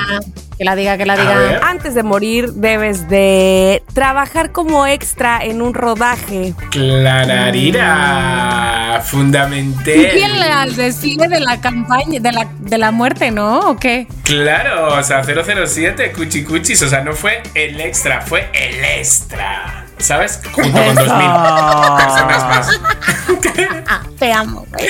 [0.60, 1.60] Que la diga, que la A diga.
[1.66, 6.52] Antes de morir debes de trabajar como extra en un rodaje.
[7.70, 9.00] Clararira.
[9.02, 9.96] Fundamental.
[9.96, 13.70] Y fiel al desfile de la campaña, de la, de la muerte, ¿no?
[13.70, 14.06] ¿O qué?
[14.22, 19.86] Claro, o sea, 007, cuchi cuchis, o sea, no fue el extra, fue el extra.
[20.00, 20.40] ¿Sabes?
[20.52, 22.80] Junto con 2000 personas más.
[23.88, 24.86] Ah, te amo, güey.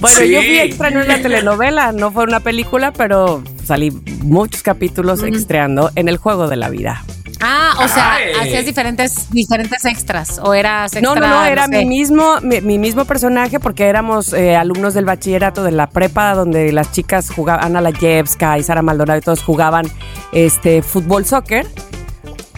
[0.00, 0.30] Bueno, Sí.
[0.30, 3.90] yo fui extra en una telenovela, no fue una película, pero salí
[4.22, 7.02] muchos capítulos extreando en el juego de la vida.
[7.44, 8.32] Ah, o sea, Ay.
[8.40, 10.38] hacías diferentes, diferentes extras.
[10.42, 11.14] O eras extra.
[11.14, 11.70] No, no, no, era sé.
[11.78, 16.34] mi mismo, mi, mi mismo personaje porque éramos eh, alumnos del bachillerato de la prepa
[16.34, 19.86] donde las chicas jugaban, Ana Layevska y Sara Maldonado y todos jugaban
[20.32, 21.66] este fútbol soccer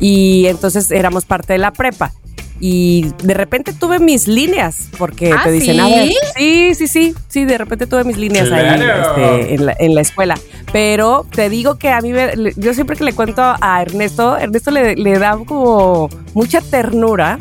[0.01, 2.13] y entonces éramos parte de la prepa.
[2.61, 5.81] Y de repente tuve mis líneas, porque ¿Ah, te dicen, sí?
[5.81, 9.77] a ver, sí, sí, sí, sí, de repente tuve mis líneas ahí este, en, la,
[9.79, 10.35] en la escuela.
[10.73, 14.71] Pero te digo que a mí, me- yo siempre que le cuento a Ernesto, Ernesto
[14.71, 17.39] le, le da como mucha ternura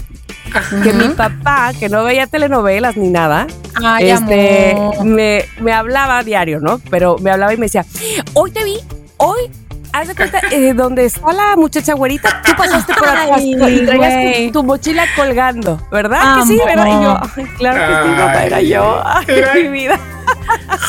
[0.84, 3.48] que mi papá, que no veía telenovelas ni nada,
[3.84, 6.80] Ay, este, me, me hablaba diario, ¿no?
[6.89, 7.86] Pero me hablaba y me decía,
[8.34, 8.78] hoy te vi,
[9.18, 9.50] hoy,
[9.93, 14.47] haz de cuenta, eh, donde está la muchacha güerita, tú pasaste por atrás y traías
[14.47, 16.39] tu, tu mochila colgando, ¿verdad?
[16.39, 16.65] Que sí, Amor.
[16.65, 16.88] ¿verdad?
[16.88, 19.99] Y yo, ay, claro que sí, papá, era yo, ay, mi vida.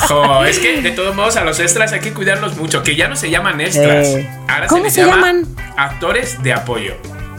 [0.08, 3.08] Jo, es que de todos modos a los extras hay que cuidarlos mucho, que ya
[3.08, 4.08] no se llaman extras.
[4.08, 4.26] Sí.
[4.48, 5.44] Ahora ¿Cómo se llaman?
[5.76, 6.94] actores de apoyo.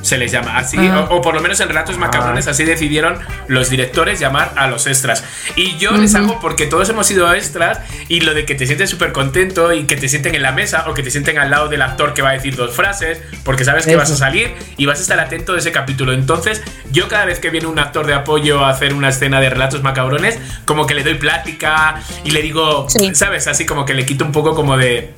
[0.05, 1.07] Se les llama así, Ah.
[1.09, 4.85] o, o por lo menos en Relatos Macabrones, así decidieron los directores llamar a los
[4.87, 5.23] extras.
[5.55, 8.89] Y yo les hago porque todos hemos sido extras y lo de que te sientes
[8.89, 11.69] súper contento y que te sienten en la mesa o que te sienten al lado
[11.69, 13.99] del actor que va a decir dos frases, porque sabes que Eso.
[13.99, 16.13] vas a salir y vas a estar atento de ese capítulo.
[16.13, 19.49] Entonces, yo cada vez que viene un actor de apoyo a hacer una escena de
[19.49, 23.15] Relatos Macabrones, como que le doy plática y le digo, Sí.
[23.15, 23.47] ¿sabes?
[23.47, 25.13] Así como que le quito un poco como de,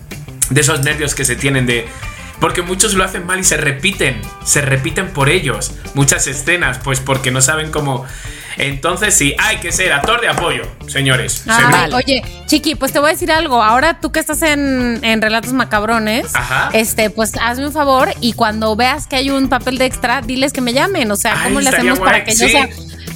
[0.50, 1.88] de esos nervios que se tienen de...
[2.39, 5.71] Porque muchos lo hacen mal y se repiten, se repiten por ellos.
[5.95, 8.06] Muchas escenas, pues porque no saben cómo...
[8.60, 11.43] Entonces sí, hay que ser actor de apoyo, señores.
[11.45, 11.93] Vale.
[11.93, 13.62] Oye, Chiqui, pues te voy a decir algo.
[13.62, 16.71] Ahora tú que estás en, en Relatos Macabrones, Ajá.
[16.73, 20.54] este, pues hazme un favor y cuando veas que hay un papel de extra, diles
[20.54, 21.12] que me llamen.
[21.12, 22.52] O sea, Ay, ¿cómo le hacemos para que yo sí.
[22.52, 22.67] sea.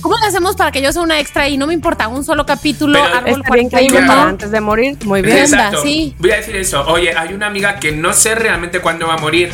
[0.02, 2.46] ¿Cómo le hacemos para que yo sea una extra y no me importa un solo
[2.46, 4.08] capítulo, Pero árbol Estaría increíble 41?
[4.08, 5.38] para antes de morir, muy bien.
[5.38, 5.82] Exacto.
[5.84, 6.16] Sí.
[6.18, 6.84] Voy a decir eso.
[6.88, 9.54] Oye, hay una amiga que no sé realmente cuándo va a morir.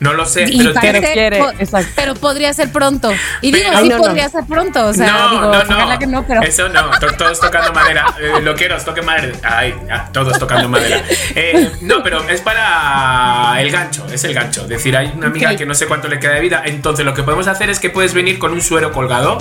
[0.00, 1.88] No lo sé, Y pero parece- quiere, po- exacto.
[1.94, 3.10] pero podría ser pronto.
[3.40, 4.08] Y digo, Pero- sí No, no, no.
[4.08, 4.86] podría ser pronto.
[4.88, 5.98] O sea, no, digo, no, no.
[5.98, 6.42] que no, pero.
[6.42, 8.06] Eso no, to- todos tocando madera.
[8.20, 9.32] Eh, lo quiero, toque madera.
[9.44, 9.72] Ay,
[10.12, 11.00] todos tocando madera.
[11.36, 14.62] Eh, no, pero es para el gancho, es el gancho.
[14.62, 15.58] Es decir, hay una amiga Ok.
[15.58, 16.62] que no sé cuánto le queda de vida.
[16.66, 19.38] Entonces, lo que podemos hacer es que puedes venir con un suero colgado,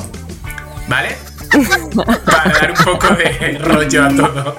[0.88, 1.16] ¿vale?
[2.26, 4.58] Para dar un poco de rollo a todo.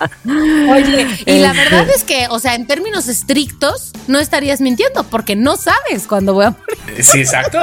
[0.70, 1.58] Oye, y la Este.
[1.64, 6.34] verdad es que, o sea, en términos estrictos, no estarías mintiendo porque no sabes cuándo
[6.34, 7.04] voy a morir.
[7.04, 7.58] Sí, exacto.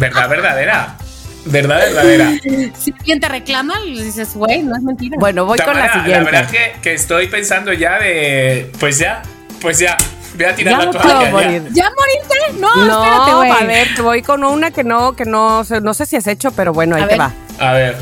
[0.00, 0.96] Verdad verdadera.
[1.44, 2.30] Verdad verdadera.
[2.78, 5.16] Si alguien te reclama, le dices, güey, no es mentira.
[5.18, 6.30] Bueno, voy con la siguiente.
[6.30, 8.70] verdad que, que estoy pensando ya de.
[8.80, 9.22] Pues ya,
[9.60, 9.96] pues ya.
[10.38, 11.08] Voy a tirar Ya la no toalla.
[11.08, 11.30] puedo ya.
[11.32, 11.68] morir.
[11.72, 12.60] ¿Ya moriste?
[12.60, 13.50] No, No, espérate, güey.
[13.50, 16.26] a ver, te voy con una que no, que no, sé- no sé si has
[16.28, 17.20] hecho, pero bueno, ahí A te ver.
[17.20, 17.32] va.
[17.58, 17.96] A ver.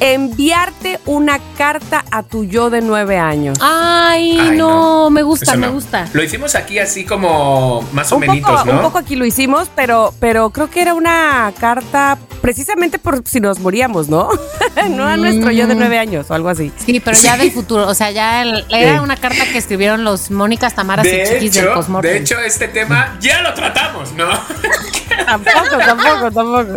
[0.00, 3.58] Enviarte una carta a tu yo de nueve años.
[3.60, 6.08] Ay, Ay, no, me gusta, me gusta.
[6.12, 8.72] Lo hicimos aquí así como más o menos, ¿no?
[8.72, 13.40] un poco aquí lo hicimos, pero, pero creo que era una carta precisamente por si
[13.40, 14.30] nos moríamos, ¿no?
[14.90, 16.72] no a nuestro yo de nueve años o algo así.
[16.84, 20.30] Sí, pero ya del futuro, o sea, ya el- era una carta que escribieron los
[20.30, 22.12] Mónicas, Tamaras y Chiquis del hecho, Cosmortem.
[22.12, 24.28] de hecho, este tema ya lo tratamos, ¿no?
[25.26, 26.76] tampoco, tampoco, tampoco.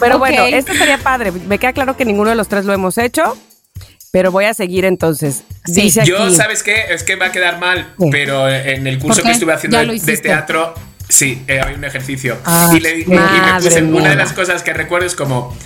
[0.00, 1.32] Pero bueno, esto estaría padre.
[1.32, 3.36] Me queda claro que ninguno de los tres lo hemos hecho,
[4.12, 5.44] pero voy a seguir entonces.
[5.64, 5.82] Sí.
[5.82, 6.86] Dice Yo, aquí, ¿sabes qué?
[6.90, 8.08] Es que va a quedar mal, Sí.
[8.10, 10.74] pero en el curso que estuve haciendo de, teatro,
[11.08, 12.38] sí, eh, había un ejercicio.
[12.44, 13.18] Ah, y, le, y- me
[13.60, 15.56] puse, una de las cosas que recuerdo es como,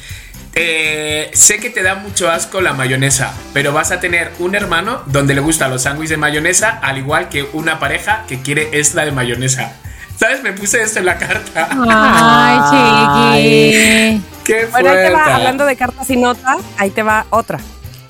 [0.54, 5.02] eh, sé que te da mucho asco la mayonesa, pero vas a tener un hermano
[5.06, 9.04] donde le gustan los sándwiches de mayonesa, al igual que una pareja que quiere extra
[9.04, 9.76] de mayonesa.
[10.18, 10.42] ¿Sabes?
[10.42, 11.68] Me puse esto en la carta.
[11.70, 12.58] Ay,
[14.20, 14.22] chiqui.
[14.44, 15.32] ¡Qué Bueno, ahí te va, fuerte!
[15.32, 17.58] hablando de cartas y notas, ahí te va otra.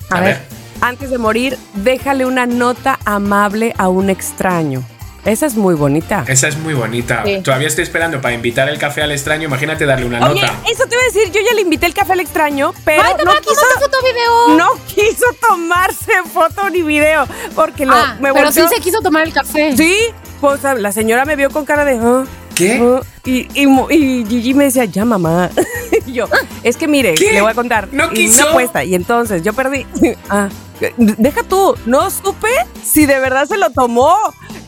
[0.09, 0.35] A, A ver.
[0.35, 0.59] ver.
[0.81, 4.83] Antes de morir, déjale una nota amable a un extraño.
[5.25, 6.23] Esa es muy bonita.
[6.27, 7.23] Esa es muy bonita.
[7.25, 7.41] Sí.
[7.43, 9.43] Todavía estoy esperando para invitar el café al extraño.
[9.45, 10.53] Imagínate darle una Oye, nota.
[10.71, 13.13] eso te iba a decir, yo ya le invité el café al extraño, pero Ay,
[13.25, 14.57] no quiso, foto video.
[14.57, 19.01] no quiso tomarse foto ni video, porque lo, ah, me pero volteó- sí se quiso
[19.01, 19.75] tomar el café.
[19.75, 19.95] Sí,
[20.41, 21.99] pues la señora me vio con cara de...
[22.01, 22.23] "Ah,
[22.59, 22.79] ¿Qué?
[22.81, 23.01] ah".
[23.25, 25.49] Y, y, y Gigi me decía, ya mamá.
[26.05, 26.25] Y yo,
[26.63, 27.33] es que mire, ¿Qué?
[27.33, 27.89] le voy a contar.
[27.91, 28.41] ¿No quiso?
[28.43, 28.83] Una apuesta.
[28.83, 29.85] Y entonces yo perdí.
[30.29, 30.49] Ah,
[30.97, 32.47] deja tú, no supe
[32.83, 34.13] si de verdad se lo tomó.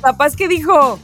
[0.01, 0.99] Capaz que dijo,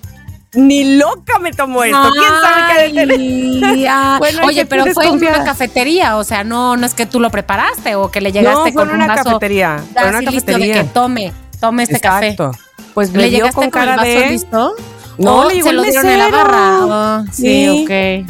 [0.54, 2.12] ni loca me tomó esto.
[2.12, 3.88] ¿Quién sabe qué tener?
[3.90, 4.16] Ah.
[4.20, 7.30] Bueno, Oye, pero fue en una cafetería, o sea, no, no es que tú lo
[7.30, 9.84] preparaste o que le llegaste con en un una vaso cafetería.
[9.94, 10.74] Fue en una listo de cafetería.
[10.84, 12.52] que tome, tome este Exacto.
[12.94, 13.18] Pues café.
[13.18, 14.30] me ¿Le dio llegaste con con, el cara vaso de.
[14.30, 14.74] listo?
[15.18, 16.86] No, ¿O le llegó se lo dieron en la barra.
[16.86, 17.84] Oh, sí, Sí.
[17.84, 18.30] ok.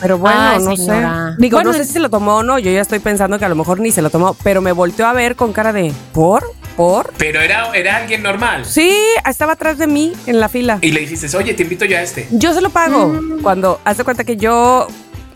[0.00, 1.30] Pero bueno, Ay, no señora.
[1.36, 1.42] sé.
[1.42, 2.58] Digo, Bueno, no sé si se lo tomó o no.
[2.58, 4.34] Yo ya estoy pensando que a lo mejor ni se lo tomó.
[4.44, 5.92] Pero me volteó a ver con cara de.
[6.12, 6.44] ¿Por?
[6.76, 7.12] ¿Por?
[7.18, 8.64] Pero era, era alguien normal.
[8.64, 8.94] Sí,
[9.28, 10.78] estaba atrás de mí en la fila.
[10.82, 12.28] Y le dijiste, oye, te invito yo a este.
[12.30, 13.08] Yo se lo pago.
[13.08, 13.42] Mm.
[13.42, 14.86] Cuando haz de cuenta que yo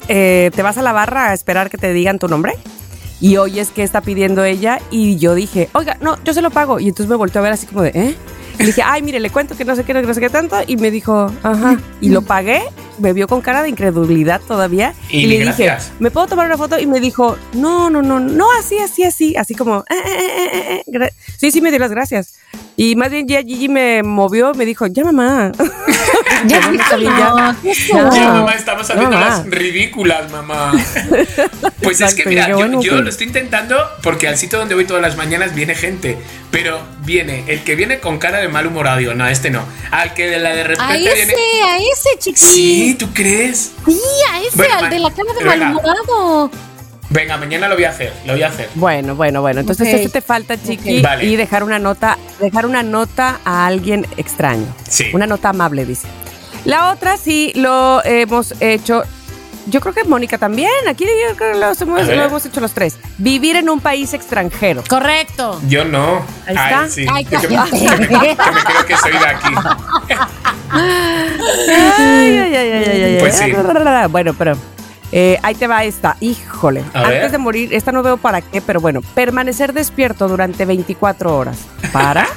[0.07, 2.55] eh, te vas a la barra a esperar que te digan tu nombre
[3.21, 6.79] y oyes que está pidiendo ella y yo dije, oiga, no, yo se lo pago.
[6.79, 8.17] Y entonces me volteó a ver así como de, ¿eh?
[8.59, 10.57] Y dije, ay, mire, le cuento que no sé qué, no sé qué tanto.
[10.67, 11.79] Y me dijo, ajá.
[12.01, 12.63] Y lo pagué,
[13.03, 14.95] me vio con cara de incredulidad todavía.
[15.11, 15.93] Y le dije, gracias.
[15.99, 16.79] ¿me puedo tomar una foto?
[16.79, 19.35] Y me dijo, no, no, no, no, así, así, así.
[19.37, 21.11] Así como, "Eh, eh, eh, eh, eh, gra-".
[21.39, 22.35] sí, sí, me dio las gracias.
[22.77, 25.53] Y más bien ya Gigi me movió, me dijo, ya mamá.
[26.47, 26.71] Ya, ya.
[26.73, 28.11] no, ¿qué es Ya.
[28.11, 29.29] Sí, mamá, estamos haciendo mamá.
[29.29, 30.73] las ridículas, mamá.
[31.83, 34.59] Pues es que, Exacto, mira, y yo, bueno, yo lo estoy intentando porque al sitio
[34.59, 36.17] donde voy todas las mañanas viene gente.
[36.53, 38.99] Pero viene el que viene con cara de mal humorado.
[38.99, 39.65] Digo, no, este no.
[39.91, 41.33] Al que de la de repente A ese, viene.
[41.65, 42.47] a ese chiquitín.
[42.49, 43.73] Sí, ¿tú crees?
[43.87, 44.01] Sí,
[44.31, 46.51] a ese, Bueno, al de la cara de malhumorado.
[47.11, 48.71] Venga, mañana lo voy a hacer, lo voy a hacer.
[48.75, 49.61] Bueno, bueno, bueno.
[49.61, 51.03] Entonces eso te falta, Chiqui.
[51.03, 51.25] Vale.
[51.25, 54.67] y dejar una nota, dejar una nota a alguien extraño.
[54.89, 55.11] Sí.
[55.13, 56.09] Una nota amable, dice.
[56.65, 59.03] La otra sí lo hemos hecho.
[59.67, 60.71] Yo creo que Mónica también.
[60.89, 62.99] Aquí yo creo que lo hemos, lo hecho los tres.
[63.19, 64.83] Vivir en un país extranjero.
[64.89, 65.61] Correcto.
[65.69, 66.25] Yo no.
[66.47, 66.81] Ahí está.
[66.83, 67.07] Ay, sí.
[67.11, 67.71] Ay, que, me, cállate.
[67.71, 69.55] que me- que me creo que soy de aquí.
[70.71, 73.53] Ay, ay, ay, ay, ay, ay, Pues sí.
[74.11, 74.57] Bueno, pero
[75.13, 76.17] eh, ahí te va esta.
[76.21, 76.83] Híjole.
[76.95, 77.31] A Antes ver.
[77.31, 79.01] de morir, esta no veo para qué, pero bueno.
[79.15, 81.59] Permanecer despierto durante 24 horas.
[81.93, 82.27] ¿Para?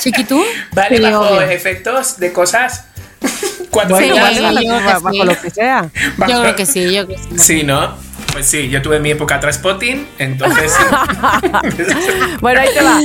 [0.00, 0.42] ¿Chiquitú?
[0.72, 1.40] Vale, Sí, bajo obvio.
[1.42, 2.86] efectos de cosas.
[3.70, 5.22] Cuando Bueno, Sí, vale, yo bajo, creo que bajo sí.
[5.24, 5.90] lo que sea.
[6.16, 7.38] bajo- Yo creo que sí, yo creo que sí.
[7.38, 7.94] Sí, ¿no?
[8.32, 10.72] Pues sí, yo tuve mi época transpotting, entonces.
[12.40, 13.00] Bueno, ahí te va.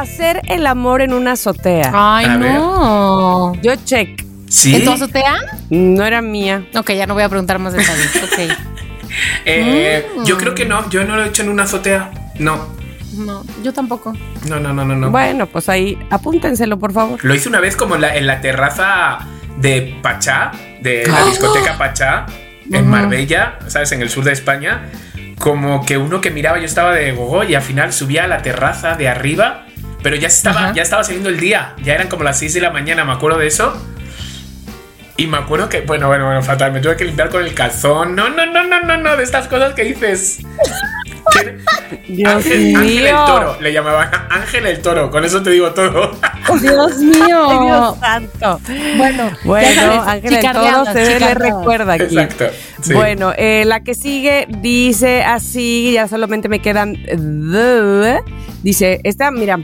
[0.00, 1.90] Hacer el amor en una azotea.
[1.94, 2.52] Ay, A ver.
[2.54, 3.54] no.
[3.62, 4.24] Yo check.
[4.48, 4.74] sí.
[4.74, 5.36] ¿En tu azotea?
[5.70, 6.66] No era mía.
[6.74, 8.16] Ok, ya no voy a preguntar más detalles.
[8.16, 8.56] Ok.
[9.46, 10.24] Eh, Mm.
[10.24, 12.10] Yo creo que no, yo no lo he hecho en una azotea.
[12.38, 12.66] No,
[13.16, 14.12] No, yo tampoco.
[14.48, 14.94] no, no, no, no.
[14.94, 15.10] no.
[15.10, 17.24] Bueno, pues ahí apúntenselo, por favor.
[17.24, 19.18] Lo hice una vez como en la, en la terraza
[19.56, 20.52] de Pachá,
[20.82, 22.26] de la discoteca Pachá,
[22.70, 23.92] en Marbella, ¿sabes?
[23.92, 24.90] En el sur de España.
[25.38, 28.42] Como que uno que miraba, yo estaba de gogo y al final subía a la
[28.42, 29.66] terraza de arriba,
[30.02, 30.72] pero ya estaba, Ajá.
[30.74, 33.38] ya estaba saliendo el día, ya eran como las 6 de la mañana, me acuerdo
[33.38, 33.76] de eso.
[35.18, 38.14] Y me acuerdo que, bueno, bueno, bueno, fatal, me tuve que limpiar con el calzón.
[38.14, 40.40] No, no, no, no, no, no, de estas cosas que dices.
[42.08, 43.24] Dios Ángel, Ángel el mío.
[43.26, 46.12] toro, le llamaban Ángel el toro, con eso te digo todo.
[46.60, 47.46] Dios mío.
[47.50, 48.60] Ay, Dios santo.
[48.96, 52.04] Bueno, Bueno, sabes, Ángel el Toro se le recuerda aquí.
[52.04, 52.46] Exacto.
[52.82, 52.92] sí.
[52.94, 56.96] Bueno, eh, la que sigue dice así, ya solamente me quedan.
[58.62, 59.58] Dice, esta, mira,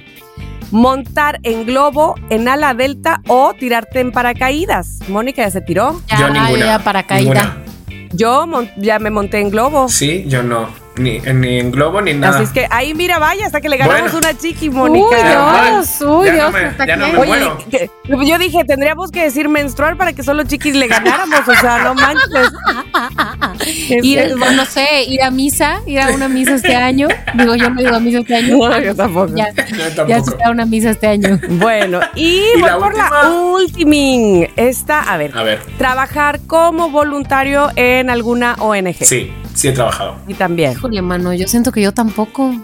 [0.71, 4.99] montar en globo, en ala delta o tirarte en paracaídas.
[5.09, 6.01] Mónica ya se tiró.
[6.09, 6.65] Ya, yo ninguna.
[6.65, 7.31] ya, para caída.
[7.33, 8.09] ninguna.
[8.13, 8.47] Yo
[8.77, 9.89] ya me monté en globo.
[9.89, 10.69] Sí, yo no.
[10.97, 12.35] Ni, ni en globo ni nada.
[12.37, 14.19] Así es que ahí mira, vaya, hasta que le ganamos Bueno.
[14.29, 15.17] una chiqui, Uy, Mónica.
[15.71, 17.59] Dios, uy, Ya no Dios, me- hasta ya no me Oye, muero.
[17.71, 17.91] que-
[18.27, 21.95] yo dije, tendríamos que decir menstrual para que solo chiquis le ganáramos, o sea, no
[21.95, 22.53] manches.
[24.03, 27.09] Ir, no sé, ir a misa, ir a una misa este año.
[27.35, 28.57] Digo, yo no he ido a misa este año.
[28.59, 29.35] No, yo tampoco.
[29.35, 30.25] Ya, Yo ya tampoco.
[30.25, 31.41] se está una misa este año.
[31.51, 33.53] Bueno, y, ¿Y voy la por la última?
[33.55, 34.49] ultiming.
[34.57, 35.61] Esta, a ver, A ver.
[35.79, 38.97] trabajar como voluntario en alguna ONG.
[39.05, 40.17] Sí, sí he trabajado.
[40.27, 40.73] Y también.
[40.73, 42.55] Híjole, mano, yo siento que yo tampoco.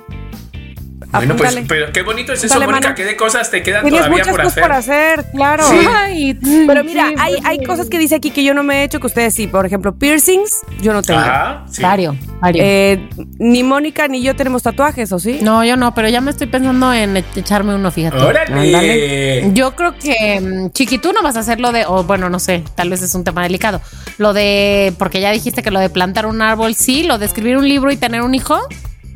[1.13, 2.95] Bueno, pues, pero qué bonito es eso, Mónica.
[2.95, 4.63] ¿Qué de cosas te quedan Tienes todavía muchas por cosas hacer?
[4.63, 5.65] por hacer, claro.
[5.69, 5.79] Sí.
[5.97, 8.85] Ay, Pero mira, sí, hay, hay cosas que dice aquí que yo no me he
[8.85, 9.47] hecho, que ustedes sí.
[9.47, 11.21] Por ejemplo, piercings, yo no tengo.
[11.21, 11.83] Ajá, sí.
[11.83, 12.63] Vario, vario.
[12.67, 13.09] Eh,
[13.39, 15.39] ni Mónica ni yo tenemos tatuajes, ¿o sí?
[15.43, 18.19] no, yo no, pero ya me estoy pensando en e- echarme uno, fíjate.
[18.19, 19.51] ¡Órale!
[19.55, 22.39] Yo creo que, mm, Chiqui, tú no vas a hacer lo de, o bueno, no
[22.39, 23.81] sé, tal vez es un tema delicado.
[24.19, 27.57] Lo de, porque ya dijiste que lo de plantar un árbol, sí, lo de escribir
[27.57, 28.59] un libro y tener un hijo.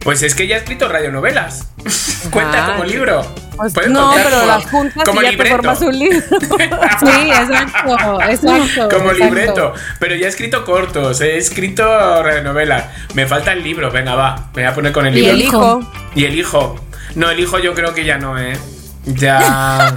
[0.04, 1.68] Pues es que ya he escrito radionovelas.
[2.30, 3.24] Cuenta como libro.
[3.56, 5.56] Pues, no, pero las juntas como y ya libreto.
[5.56, 6.20] te formas un libro.
[7.00, 8.88] Sí, exacto, exacto.
[8.96, 9.24] Como exacto.
[9.24, 9.74] libreto.
[9.98, 11.84] Pero ya he escrito cortos, he escrito
[12.22, 12.84] radionovelas.
[13.14, 13.90] Me falta el libro.
[13.90, 14.50] Venga, va.
[14.54, 15.32] Me voy a poner con el Y libro.
[15.34, 15.92] el hijo.
[16.14, 16.80] Y el hijo.
[17.14, 18.56] No, el hijo yo creo que ya no, ¿eh?
[19.04, 19.94] Ya.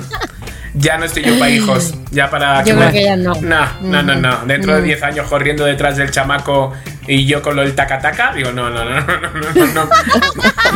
[0.73, 1.93] ya no estoy yo para hijos.
[2.11, 2.63] Ya para.
[2.63, 3.33] Yo creo que ya no.
[3.35, 4.45] No, no, no, no.
[4.45, 6.73] Dentro de 10 años corriendo detrás del chamaco
[7.07, 9.85] y yo con lo del taca-taca, digo, no, no, no, no, no, no, no,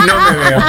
[0.06, 0.60] no me veo.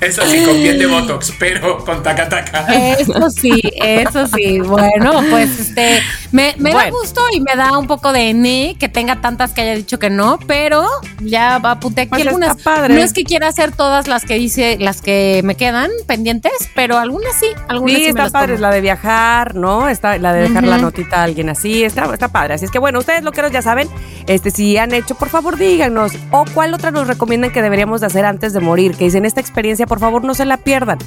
[0.00, 2.66] Eso sí, con piel de Botox, pero con taca-taca.
[2.74, 4.60] Eso sí, eso sí.
[4.60, 6.00] Bueno, pues este,
[6.32, 6.96] me, me da Bueno.
[6.98, 10.10] gusto y me da un poco de ne que tenga tantas que haya dicho que
[10.10, 10.86] no, pero
[11.20, 12.56] ya apunté aquí Pues algunas.
[12.62, 12.94] padre.
[12.94, 16.98] No es que quiera hacer todas las que dice, las que me quedan pendientes, pero
[16.98, 18.62] algunas sí, algunas sí, Sí, está padre, tomo.
[18.68, 19.88] la de viajar, ¿no?
[19.88, 20.86] Está la de dejar la Ujú.
[20.86, 22.54] notita a alguien así, está, está padre.
[22.54, 23.88] Así es que bueno, ustedes lo que ya saben,
[24.26, 28.06] este, si han hecho, por favor díganos, o cuál otra nos recomiendan que deberíamos de
[28.06, 30.98] hacer antes de morir, que dicen esta experiencia, por favor no se la pierdan.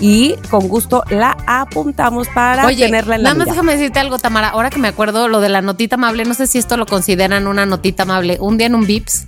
[0.00, 4.18] Y con gusto la apuntamos para Oye, tenerla en la nada más déjame decirte algo,
[4.18, 4.48] Tamara.
[4.48, 7.46] Ahora que me acuerdo lo de la notita amable, no sé si esto lo consideran
[7.46, 8.38] una notita amable.
[8.40, 9.24] Un día en un Vips,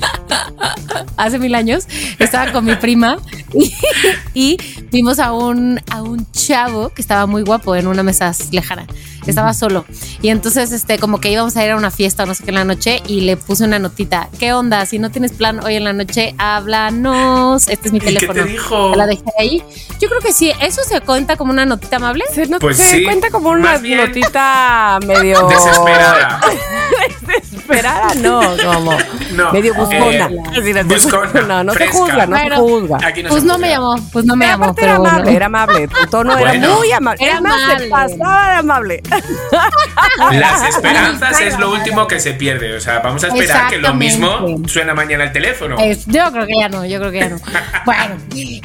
[1.16, 1.86] hace mil años,
[2.18, 3.18] estaba con mi prima
[3.54, 3.74] y,
[4.34, 4.56] y
[4.90, 8.86] vimos a un, a un chavo que estaba muy guapo en una mesa lejana.
[9.26, 9.84] Estaba solo.
[10.22, 12.50] Y entonces, este, como que íbamos a ir a una fiesta o no sé qué
[12.50, 14.28] en la noche y le puse una notita.
[14.40, 14.84] ¿Qué onda?
[14.86, 17.68] Si no tienes plan hoy en la noche, háblanos.
[17.68, 18.42] Este es mi ¿Y qué teléfono.
[18.42, 18.96] te dijo?
[18.96, 19.62] La dejé ahí.
[20.00, 20.50] Yo creo que sí.
[20.62, 22.24] ¿Eso se cuenta como una notita amable?
[22.34, 26.40] Se, no- Pues se sí, cuenta como una más bien notita medio Desesperada.
[27.26, 28.96] Desesperada, no, como
[29.34, 31.30] No, medio buscona.
[31.40, 31.96] eh, No, no se fresca.
[31.98, 32.98] juzga, no Bueno, se juzga.
[33.06, 33.66] Aquí no Pues se no juzga.
[33.66, 35.14] me llamó, pues no me Pero llamó, pero era bueno.
[35.14, 35.88] amable, era amable.
[35.88, 36.76] Tu tono era Bueno.
[36.76, 37.24] muy amable.
[37.26, 37.88] Era amable.
[37.88, 39.02] pasaba de amable.
[40.32, 42.74] Las esperanzas es lo último que se pierde.
[42.76, 45.76] O sea, vamos a esperar que lo mismo suena mañana el teléfono.
[45.78, 47.36] Es- yo creo que ya no, yo creo que ya no.
[47.84, 48.16] bueno,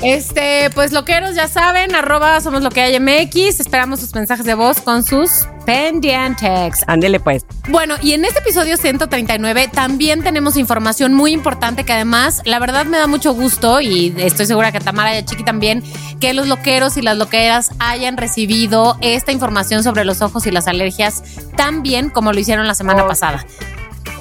[0.04, 4.54] este, pues loqueros ya saben, arroba somos lo que hay MX, esperamos sus mensajes de
[4.54, 6.84] voz con sus pendientes.
[6.88, 7.46] Ándele pues.
[7.70, 12.86] Bueno, y en este episodio 139 también tenemos información muy importante que además, la verdad
[12.86, 15.84] me da mucho gusto y estoy segura que Tamara y a Chiqui también,
[16.20, 20.68] que los loqueros y las loqueras hayan recibido esta información sobre los ojos y las
[20.68, 21.24] alergias
[21.58, 23.08] tan bien como lo hicieron la semana Oh.
[23.08, 23.46] pasada.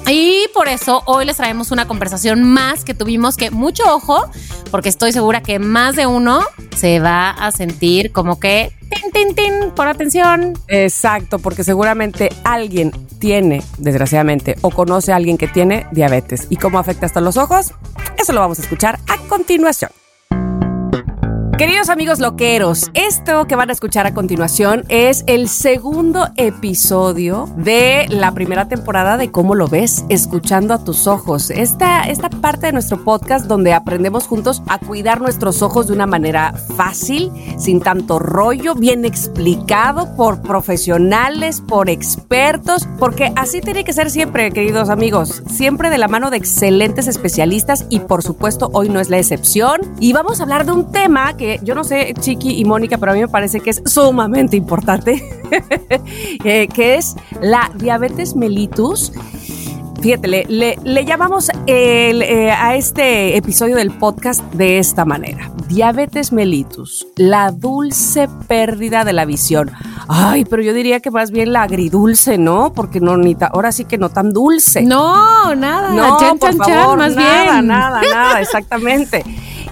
[0.07, 4.29] Y por eso hoy les traemos una conversación más que tuvimos que mucho ojo,
[4.69, 6.41] porque estoy segura que más de uno
[6.75, 10.53] se va a sentir como que tin, tin, tin, por atención.
[10.67, 16.47] Exacto, porque seguramente alguien tiene, desgraciadamente, o conoce a alguien que tiene diabetes.
[16.49, 17.73] ¿Y cómo afecta hasta los ojos?
[18.17, 19.89] Eso lo vamos a escuchar a continuación.
[21.57, 28.07] Queridos amigos loqueros, esto que van a escuchar a continuación es el segundo episodio de
[28.09, 31.49] la primera temporada de Cómo lo ves, escuchando a tus ojos.
[31.51, 36.05] Esta, esta parte de nuestro podcast donde aprendemos juntos a cuidar nuestros ojos de una
[36.05, 43.93] manera fácil, sin tanto rollo, bien explicado por profesionales, por expertos, porque así tiene que
[43.93, 48.89] ser siempre, queridos amigos, siempre de la mano de excelentes especialistas y por supuesto hoy
[48.89, 49.79] no es la excepción.
[50.01, 53.11] Y vamos a hablar de un tema que yo no sé, Chiqui y Mónica, pero
[53.11, 55.23] a mí me parece que es sumamente importante,
[56.43, 59.11] eh, que es la diabetes mellitus.
[60.01, 65.49] Fíjate, le, le- le llamamos el, eh, a este episodio del podcast de esta manera.
[65.67, 69.71] Diabetes mellitus, la dulce pérdida de la visión.
[70.07, 72.71] Ay, pero yo diría que más bien la agridulce, ¿no?
[72.73, 74.83] Porque no, ni ta- ahora sí que no tan dulce.
[74.83, 75.89] No, nada.
[75.93, 77.67] No, chan, por chan, favor, chan, más nada, bien.
[77.67, 79.23] nada, nada, exactamente.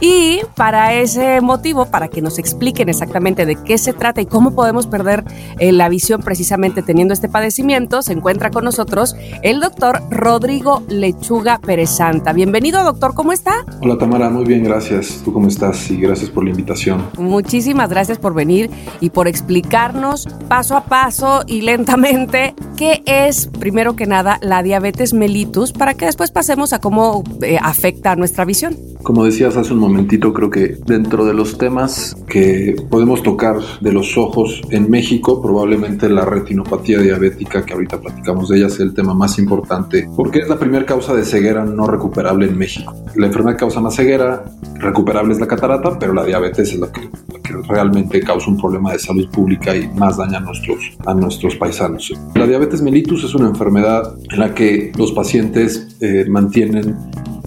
[0.05, 4.53] Y para ese motivo, para que nos expliquen exactamente de qué se trata y cómo
[4.53, 5.23] podemos perder
[5.59, 11.59] eh, la visión precisamente teniendo este padecimiento, se encuentra con nosotros el doctor Rodrigo Lechuga
[11.59, 12.33] Pérez Santa.
[12.33, 13.65] Bienvenido, doctor, ¿cómo está?
[13.81, 15.21] Hola Tamara, muy bien, gracias.
[15.23, 15.89] ¿Tú cómo estás?
[15.89, 17.05] Y gracias por la invitación.
[17.17, 23.95] Muchísimas gracias por venir y por explicarnos paso a paso y lentamente qué es, primero
[23.95, 28.75] que nada, la diabetes mellitus para que después pasemos a cómo eh, afecta nuestra visión.
[29.03, 33.91] Como decías hace un momentito, creo que dentro de los temas que podemos tocar de
[33.91, 38.93] los ojos en México, probablemente la retinopatía diabética, que ahorita platicamos de ella, sea el
[38.93, 42.95] tema más importante, porque es la primera causa de ceguera no recuperable en México.
[43.15, 44.43] La enfermedad causa más ceguera
[44.79, 48.57] recuperable es la catarata, pero la diabetes es la que, la que realmente causa un
[48.57, 52.11] problema de salud pública y más daña a nuestros, a nuestros paisanos.
[52.33, 56.97] La diabetes mellitus es una enfermedad en la que los pacientes eh, mantienen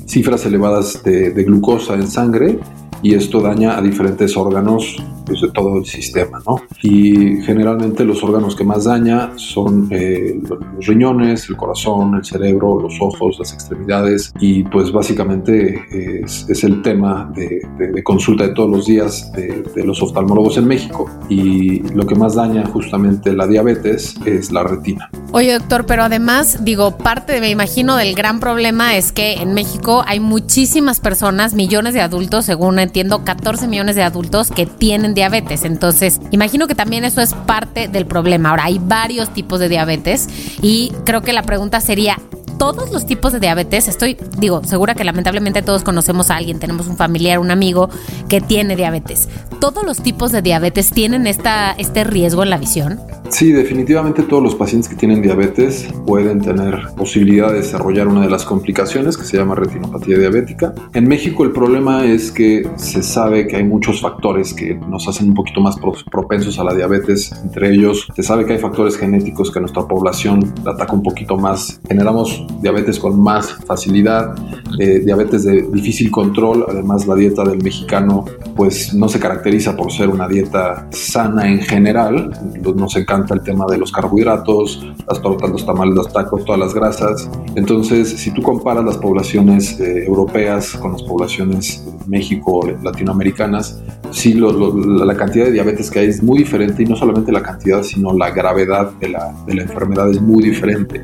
[0.07, 2.59] cifras elevadas de, de glucosa en sangre
[3.03, 6.61] y esto daña a diferentes órganos pues, de todo el sistema, ¿no?
[6.83, 12.81] Y generalmente los órganos que más daña son eh, los riñones, el corazón, el cerebro,
[12.81, 15.83] los ojos, las extremidades y pues básicamente
[16.23, 20.03] es, es el tema de, de- de consulta de todos los días de, de los
[20.03, 25.11] oftalmólogos en México y lo que más daña justamente la diabetes es la retina.
[25.33, 30.05] Oye, doctor, pero además, digo, parte, me imagino, del gran problema es que en México
[30.07, 35.65] hay muchísimas personas, millones de adultos, según entiendo, 14 millones de adultos que tienen diabetes.
[35.65, 38.51] Entonces, imagino que también eso es parte del problema.
[38.51, 40.29] Ahora, hay varios tipos de diabetes
[40.63, 42.19] y creo que la pregunta sería,
[42.59, 46.87] todos los tipos de diabetes, estoy, digo, segura que lamentablemente todos conocemos a alguien, tenemos
[46.87, 47.91] un familiar, un amigo
[48.29, 49.29] que tiene diabetes.
[49.61, 53.01] ¿Todos los tipos de diabetes tienen esta, este riesgo en la visión?
[53.31, 58.31] Sí, definitivamente todos los pacientes que tienen diabetes pueden tener posibilidad de desarrollar una de
[58.31, 60.75] las complicaciones que se llama retinopatía diabética.
[60.95, 65.29] En México el problema es que se sabe que hay muchos factores que nos hacen
[65.29, 65.77] un poquito más
[66.11, 67.33] propensos a la diabetes.
[67.43, 71.81] Entre ellos, se sabe que hay factores genéticos que nuestra población ataca un poquito más.
[71.89, 74.35] Generamos diabetes con más facilidad,
[74.79, 76.65] eh, diabetes de difícil control.
[76.69, 78.25] Además, la dieta del mexicano
[78.55, 82.31] pues no se caracteriza por ser una dieta sana en general.
[82.75, 86.75] Nos encanta el tema de los carbohidratos, las tortas, los tamales, los tacos, todas las
[86.75, 87.31] grasas.
[87.55, 95.17] Entonces, si tú comparas las poblaciones eh, europeas con las poblaciones México, latinoamericanas, sí, la
[95.17, 98.31] cantidad de diabetes que hay es muy diferente y no solamente la cantidad, sino la
[98.31, 101.03] gravedad de la, de la enfermedad es muy diferente.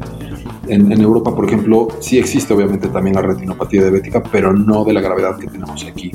[0.72, 5.00] En, Europa, por ejemplo, sí existe obviamente también la retinopatía diabética, pero no de la
[5.00, 6.12] gravedad que tenemos aquí.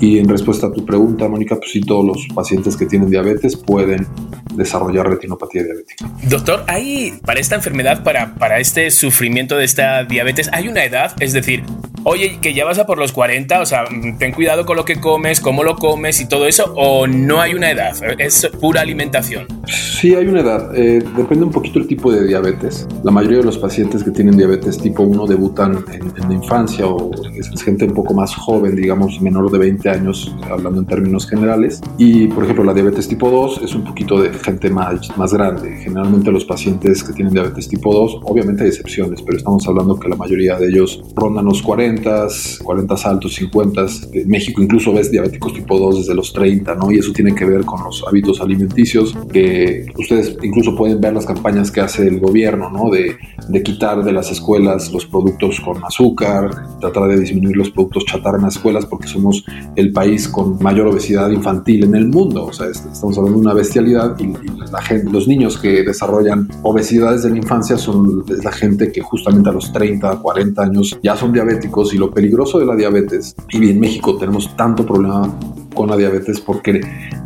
[0.00, 3.56] Y en respuesta a tu pregunta, Mónica, pues sí, todos los pacientes que tienen diabetes
[3.56, 4.06] pueden
[4.54, 6.10] desarrollar retinopatía diabética.
[6.28, 11.12] Doctor, ¿hay para esta enfermedad, para, para este sufrimiento de esta diabetes, hay una edad?
[11.20, 11.64] Es decir,
[12.04, 13.84] oye, que ya vas a por los 40, o sea,
[14.18, 17.54] ten cuidado con lo que comes, cómo lo comes y todo eso, o no hay
[17.54, 19.46] una edad, es pura alimentación.
[19.66, 20.74] Sí, hay una edad.
[20.76, 22.86] Eh, depende un poquito el tipo de diabetes.
[23.02, 27.10] La mayoría de los pacientes que tienen diabetes tipo 1 debutan en, la infancia o
[27.34, 31.80] es, gente un poco más joven, digamos, menor de 20 años, hablando en términos generales.
[31.96, 35.76] Y, por ejemplo, la diabetes tipo 2 es un poquito de gente más, más grande.
[35.78, 40.08] Generalmente los pacientes que tienen diabetes tipo 2, obviamente hay excepciones, pero estamos hablando que
[40.08, 42.28] la mayoría de ellos rondan los 40,
[42.62, 43.86] 40 altos, 50.
[44.12, 46.90] En México incluso ves diabéticos tipo 2 desde los 30, ¿no?
[46.90, 51.26] Y eso tiene que ver con los hábitos alimenticios, que ustedes incluso pueden ver las
[51.26, 52.90] campañas que hace el gobierno, ¿no?
[52.90, 53.16] De,
[53.48, 56.50] de quitar de las escuelas los productos con azúcar,
[56.80, 59.44] tratar de disminuir los productos chatarra en las escuelas porque somos
[59.76, 62.46] el país con mayor obesidad infantil en el mundo.
[62.46, 64.32] O sea, estamos hablando de una bestialidad y,
[64.72, 69.48] la gente, los niños que desarrollan obesidad desde la infancia son la gente que justamente
[69.48, 73.70] a los 30, 40 años ya son diabéticos y lo peligroso de la diabetes, y
[73.70, 75.32] en México tenemos tanto problema
[75.74, 76.80] con la diabetes porque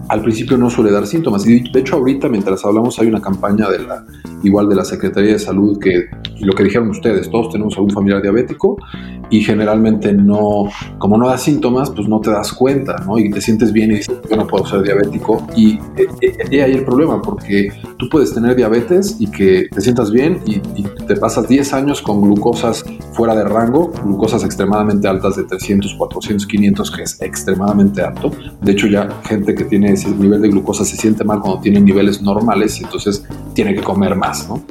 [0.09, 1.47] al principio no suele dar síntomas.
[1.47, 4.05] Y de hecho ahorita mientras hablamos hay una campaña de la
[4.43, 6.09] igual de la Secretaría de Salud que
[6.43, 8.77] lo que dijeron ustedes, todos tenemos algún familiar diabético
[9.31, 10.69] y generalmente no,
[10.99, 13.19] como no da síntomas, pues no te das cuenta, ¿no?
[13.19, 15.47] Y te sientes bien y dices, yo no puedo ser diabético.
[15.57, 20.11] Y, eh, eh, ahí el problema, porque tú puedes tener diabetes y que te sientas
[20.11, 25.37] bien y, y, te pasas 10 años con glucosas fuera de rango, glucosas extremadamente altas
[25.37, 28.31] de 300, 400, 500, que es extremadamente alto.
[28.61, 31.81] De hecho, ya gente que tiene ese nivel de glucosa se siente mal cuando tiene
[31.81, 33.25] niveles normales y entonces
[33.55, 34.63] tiene que comer más, ¿no?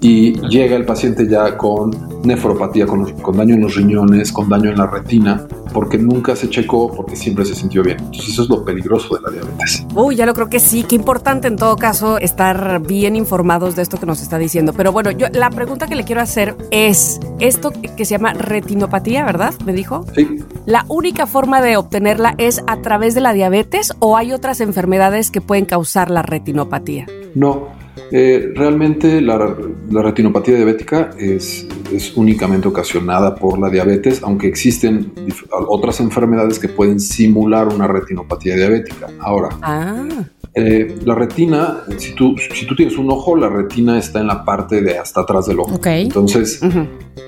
[0.00, 1.90] Y llega el paciente ya con
[2.22, 6.48] nefropatía, con, con daño en los riñones, con daño en la retina, porque nunca se
[6.48, 7.98] checó, porque siempre se sintió bien.
[7.98, 9.86] Entonces eso es lo peligroso de la diabetes.
[9.94, 13.82] Uy, ya lo creo que sí, qué importante en todo caso estar bien informados de
[13.82, 14.72] esto que nos está diciendo.
[14.72, 19.24] Pero bueno, yo la pregunta que le quiero hacer es, esto que se llama retinopatía,
[19.24, 19.54] ¿verdad?
[19.64, 20.04] Me dijo.
[20.14, 20.44] Sí.
[20.66, 25.30] ¿La única forma de obtenerla es a través de la diabetes o hay otras enfermedades
[25.30, 27.06] que pueden causar la retinopatía?
[27.34, 27.68] No,
[28.10, 29.56] eh, realmente la,
[29.90, 35.12] retinopatía diabética es, es, únicamente ocasionada por la diabetes, aunque existen
[35.50, 39.08] otras enfermedades que pueden simular una retinopatía diabética.
[39.20, 40.06] Ahora, ah.
[40.54, 44.44] Eh, la retina, si tú, si tú tienes un ojo, la retina está en la
[44.44, 45.78] parte de hasta atrás del ojo.
[45.84, 46.60] Entonces,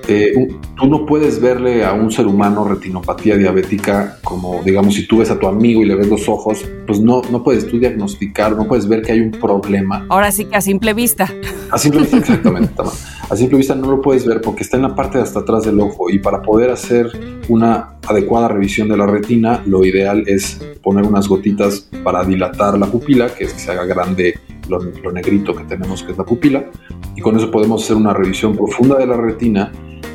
[0.07, 0.33] eh,
[0.75, 5.31] tú no puedes verle a un ser humano retinopatía diabética como, digamos, si tú ves
[5.31, 8.67] a tu amigo y le ves los ojos, pues no, no puedes tú diagnosticar, no
[8.67, 10.05] puedes ver que hay un problema.
[10.09, 11.27] Ahora sí que a simple vista.
[11.69, 12.73] A simple vista, exactamente.
[13.29, 15.65] a simple vista no lo puedes ver porque está en la parte de hasta atrás
[15.65, 17.11] del ojo y para poder hacer
[17.49, 22.85] una adecuada revisión de la retina, lo ideal es poner unas gotitas para dilatar la
[22.85, 24.79] pupila, que es que se haga grande lo,
[25.11, 26.63] negrito que tenemos, que es la pupila,
[27.17, 29.73] y con eso podemos hacer una revisión profunda de la retina.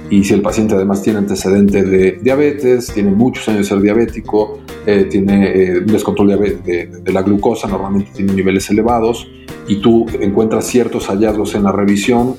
[0.08, 4.60] Y si el paciente además tiene antecedente de diabetes, tiene muchos años de ser diabético,
[4.86, 9.26] eh, tiene eh, un descontrol de, de, la glucosa, normalmente tiene niveles elevados,
[9.68, 12.36] y tú encuentras ciertos hallazgos en la revisión,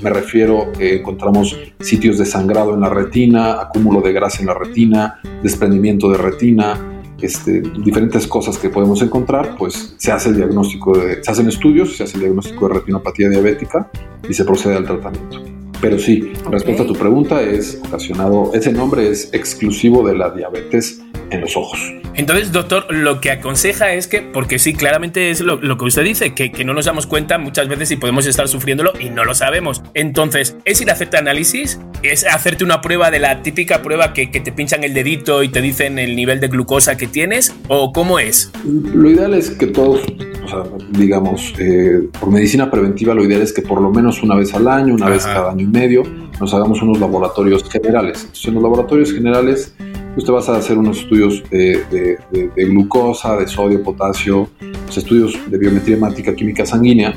[0.00, 4.54] me refiero que encontramos sitios de sangrado en la retina, acúmulo de grasa en la
[4.54, 10.98] retina, desprendimiento de retina, este, diferentes cosas que podemos encontrar, pues se hace el diagnóstico
[10.98, 13.90] de, se hacen estudios, se hace el diagnóstico de retinopatía diabética
[14.28, 15.40] y se procede al tratamiento.
[15.80, 21.00] Pero sí, respecto a tu pregunta, es ocasionado, ese nombre es exclusivo de la diabetes
[21.32, 21.80] en los ojos.
[22.14, 26.34] Entonces, doctor, lo que aconseja es que, porque sí, claramente es lo, que usted dice,
[26.34, 29.34] que, que, no nos damos cuenta muchas veces y podemos estar sufriéndolo y no lo
[29.34, 29.82] sabemos.
[29.94, 31.80] Entonces, ¿es ir a hacerte análisis?
[32.02, 35.48] ¿Es hacerte una prueba de la típica prueba que, que te pinchan el dedito y
[35.48, 37.54] te dicen el nivel de glucosa que tienes?
[37.68, 38.52] ¿O cómo es?
[38.64, 40.02] Lo ideal es que todos,
[40.44, 44.34] o sea, digamos, eh, por medicina preventiva, lo ideal es que por lo menos una
[44.34, 46.02] vez al año, una vez cada año y medio,
[46.42, 48.22] nos hagamos unos laboratorios generales.
[48.22, 49.72] Entonces, en los laboratorios generales
[50.16, 52.18] usted vas a hacer unos estudios de,
[52.56, 57.14] glucosa, de sodio, potasio, pues, estudios de biometría hemática, química sanguínea,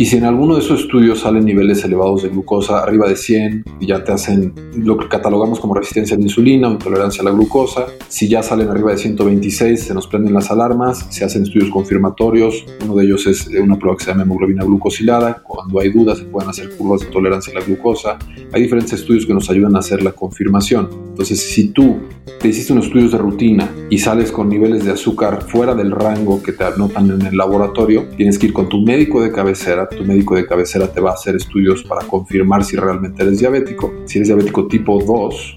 [0.00, 3.64] y si en alguno de esos estudios salen niveles elevados de glucosa, arriba de 100,
[3.80, 7.26] y ya te hacen lo que catalogamos como resistencia a la insulina o intolerancia a
[7.26, 11.42] la glucosa, si ya salen arriba de 126, se nos prenden las alarmas, se hacen
[11.42, 15.90] estudios confirmatorios, uno de ellos es una prueba que se llama hemoglobina glucosilada, cuando hay
[15.90, 18.18] dudas se pueden hacer curvas de tolerancia a la glucosa,
[18.54, 20.88] hay diferentes estudios que nos ayudan a hacer la confirmación.
[21.10, 21.98] Entonces, si tú
[22.40, 26.42] te hiciste unos estudios de rutina y sales con niveles de azúcar fuera del rango
[26.42, 30.04] que te anotan en el laboratorio, tienes que ir con tu médico de cabecera tu
[30.04, 33.92] médico de cabecera te va a hacer estudios para confirmar si realmente eres diabético.
[34.06, 35.56] Si eres diabético tipo 2,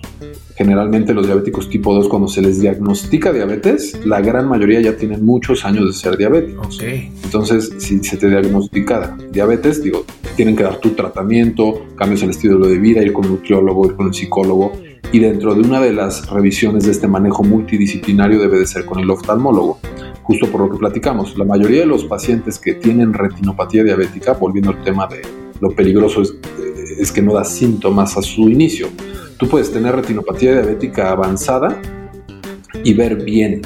[0.55, 5.25] generalmente los diabéticos tipo 2 cuando se les diagnostica diabetes, la gran mayoría ya tienen
[5.25, 6.79] muchos años de ser diabéticos.
[7.23, 10.05] Entonces, si se te diagnostica diabetes, digo,
[10.35, 13.85] tienen que dar tu tratamiento, cambios en el estilo de vida, ir con un nutriólogo,
[13.87, 14.73] ir con un psicólogo.
[15.11, 18.99] Y dentro de una de las revisiones de este manejo multidisciplinario debe de ser con
[18.99, 19.79] el oftalmólogo
[20.23, 21.37] justo por lo que platicamos.
[21.37, 25.21] La mayoría de los pacientes que tienen retinopatía diabética, volviendo al tema de
[25.59, 28.87] lo peligroso es, que no da síntomas a su inicio.
[29.37, 31.79] Tú puedes tener retinopatía diabética avanzada
[32.83, 33.61] y ver bien.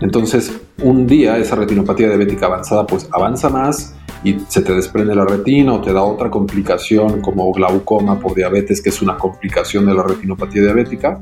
[0.00, 3.94] Entonces, un día esa retinopatía diabética avanzada pues avanza más
[4.24, 8.82] y se te desprende la retina o te da otra complicación como glaucoma por diabetes,
[8.82, 11.20] que es una complicación de la retinopatía diabética,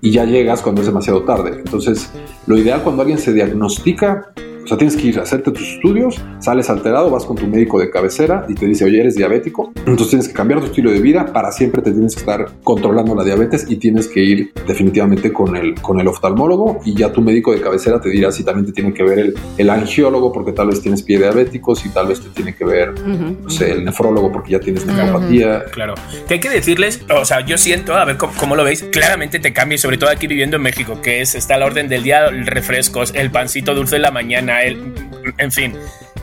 [0.00, 1.58] y ya llegas cuando es demasiado tarde.
[1.58, 2.10] Entonces,
[2.46, 4.32] lo ideal cuando alguien se diagnostica
[4.66, 7.78] o sea, tienes que ir a hacerte tus estudios, sales alterado, vas con tu médico
[7.78, 9.70] de cabecera y te dice, oye, eres diabético.
[9.76, 11.26] Entonces tienes que cambiar tu estilo de vida.
[11.32, 15.54] Para siempre te tienes que estar controlando la diabetes y tienes que ir definitivamente con
[15.54, 18.72] el, con el oftalmólogo y ya tu médico de cabecera te dirá si también te
[18.72, 22.20] tiene que ver el, el angiólogo porque tal vez tienes pie diabético, si tal vez
[22.20, 25.64] te tiene que ver, no sé, el nefrólogo porque ya tienes nefropatía.
[25.66, 25.94] Claro.
[26.26, 29.52] Que hay que decirles, o sea, yo siento, a ver cómo, lo veis, claramente te
[29.52, 33.12] cambia, sobre todo aquí viviendo en México, que es, está la orden del día, refrescos,
[33.14, 35.74] el pancito dulce de la mañana, en fin,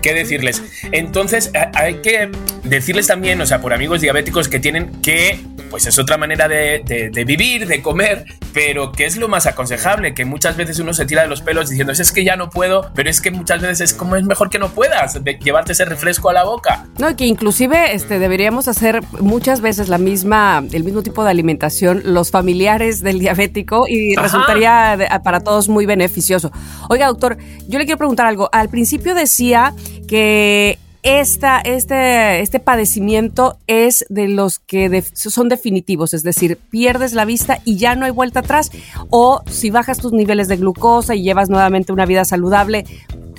[0.04, 0.62] ¿qué decirles?
[0.92, 2.30] Entonces, hay que
[2.64, 5.40] decirles también, o sea, por amigos diabéticos que tienen que,
[5.72, 10.26] pues es otra manera de, vivir, de comer, pero que es lo más aconsejable, que
[10.26, 13.10] muchas veces uno se tira de los pelos diciendo, es que ya no puedo, pero
[13.10, 16.34] es que muchas veces es como es mejor que no puedas, llevarte ese refresco a
[16.34, 16.86] la boca.
[17.00, 22.02] No, que inclusive este, deberíamos hacer muchas veces la misma, el mismo tipo de alimentación
[22.04, 26.52] los familiares del diabético y resultaría para todos muy beneficioso.
[26.90, 27.38] Oiga, doctor,
[27.68, 28.50] yo le quiero preguntar algo.
[28.52, 29.74] Al principio decía
[30.14, 37.26] que esta, este, este padecimiento es de los que son definitivos, es decir, pierdes la
[37.26, 38.70] vista y ya no hay vuelta atrás,
[39.10, 42.86] o si bajas tus niveles de glucosa y llevas nuevamente una vida saludable,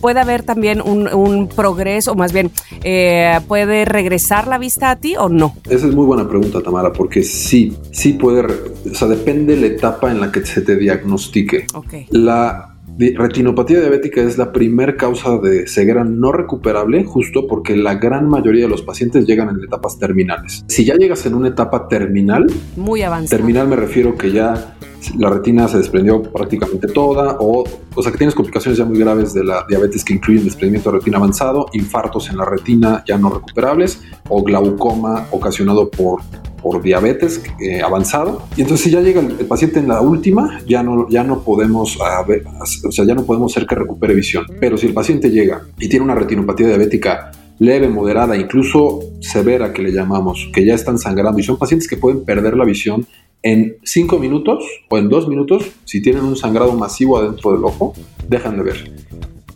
[0.00, 2.50] puede haber también un, progreso, o más bien,
[2.82, 5.54] eh, ¿puede regresar la vista a ti o no?
[5.70, 10.10] Esa es muy buena pregunta, Tamara, porque sí, sí puede, o sea, depende la etapa
[10.10, 11.66] en la que se te diagnostique.
[11.72, 12.08] Okay.
[12.10, 18.28] La retinopatía diabética es la primer causa de ceguera no recuperable justo porque la gran
[18.28, 20.64] mayoría de los pacientes llegan en etapas terminales.
[20.68, 23.36] Si ya llegas en una etapa terminal, muy avanzada.
[23.36, 24.76] Terminal me refiero que ya
[25.16, 29.34] la retina se desprendió prácticamente toda o, o sea que tienes complicaciones ya muy graves
[29.34, 33.30] de la diabetes que incluyen desprendimiento de retina avanzado, infartos en la retina ya no
[33.30, 36.22] recuperables o glaucoma ocasionado por
[36.64, 38.42] por diabetes eh, avanzado.
[38.56, 41.98] Y entonces si ya llega el, paciente en la última, ya no, ya no podemos
[42.00, 44.46] o sea, ya no podemos hacer que recupere visión.
[44.58, 49.82] Pero si el paciente llega y tiene una retinopatía diabética leve, moderada, incluso severa que
[49.82, 53.06] le llamamos, que ya están sangrando y son pacientes que pueden perder la visión
[53.44, 57.92] en 5 minutos o en 2 minutos, si tienen un sangrado masivo adentro del ojo,
[58.26, 58.92] dejan de ver.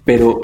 [0.05, 0.41] Pero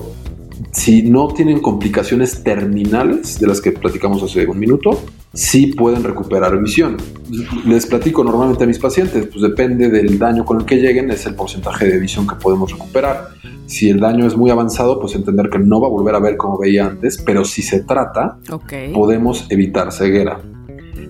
[0.72, 4.99] si no tienen complicaciones terminales de las que platicamos hace un minuto,
[5.34, 6.97] sí pueden recuperar visión.
[7.66, 11.26] Les platico normalmente a mis pacientes, pues depende del daño con el que lleguen, es
[11.26, 13.28] el porcentaje de visión que podemos recuperar.
[13.66, 16.38] Si el daño es muy avanzado, pues entender que no va a volver a ver
[16.38, 18.38] como veía antes, pero si se trata,
[18.95, 20.40] podemos evitar ceguera.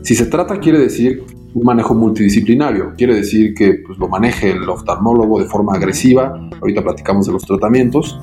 [0.02, 1.22] Si se trata, quiere decir
[1.54, 2.92] un manejo multidisciplinario.
[2.96, 6.48] Quiere decir que pues, lo maneje el oftalmólogo de forma agresiva.
[6.60, 8.18] Ahorita platicamos de los tratamientos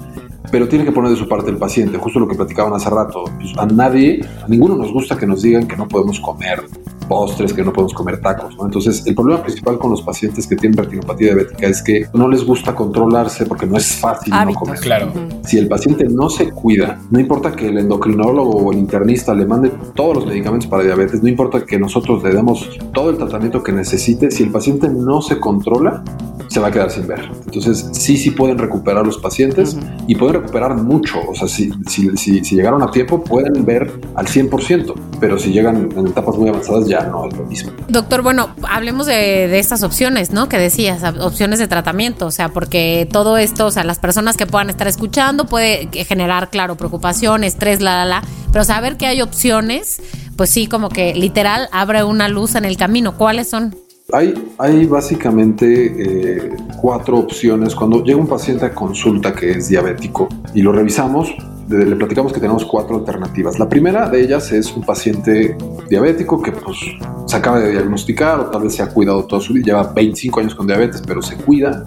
[0.49, 3.23] pero tiene que poner de su parte el paciente, justo lo que platicaban hace rato.
[3.37, 6.63] Pues, a nadie, a ninguno nos gusta que nos digan que no podemos comer
[7.11, 8.55] postres, que no podemos comer tacos.
[8.55, 8.65] ¿no?
[8.65, 12.45] Entonces, el problema principal con los pacientes que tienen retinopatía diabética es que no les
[12.45, 14.79] gusta controlarse porque no es fácil no comer.
[14.79, 15.11] Claro.
[15.43, 19.45] Si el paciente no se cuida, no importa que el endocrinólogo o el internista le
[19.45, 23.61] mande todos los medicamentos para diabetes, no importa que nosotros le demos todo el tratamiento
[23.61, 26.05] que necesite, si el paciente no se controla,
[26.51, 27.29] se va a quedar sin ver.
[27.45, 31.19] Entonces, sí, sí pueden recuperar los pacientes y pueden recuperar mucho.
[31.29, 35.53] O sea, si, si, si, si, llegaron a tiempo, pueden ver al 100%, pero si
[35.53, 37.71] llegan en etapas muy avanzadas, ya no es lo mismo.
[37.87, 40.49] Doctor, bueno, hablemos de, de estas opciones, ¿no?
[40.49, 44.45] Que decías, opciones de tratamiento, o sea, porque todo esto, o sea, las personas que
[44.45, 49.21] puedan estar escuchando puede generar, claro, preocupación, estrés, la, la, la, pero saber que hay
[49.21, 50.01] opciones,
[50.35, 53.15] pues sí, como que literal abre una luz en el camino.
[53.15, 53.73] ¿Cuáles son?
[54.13, 56.49] Hay, básicamente eh,
[56.81, 57.75] cuatro opciones.
[57.75, 61.33] Cuando llega un paciente a consulta que es diabético y lo revisamos,
[61.69, 63.57] le platicamos que tenemos cuatro alternativas.
[63.57, 65.55] La primera de ellas es un paciente
[65.89, 66.77] diabético que pues,
[67.25, 70.39] se acaba de diagnosticar o tal vez se ha cuidado toda su vida, lleva 25
[70.41, 71.83] años con diabetes, pero se cuida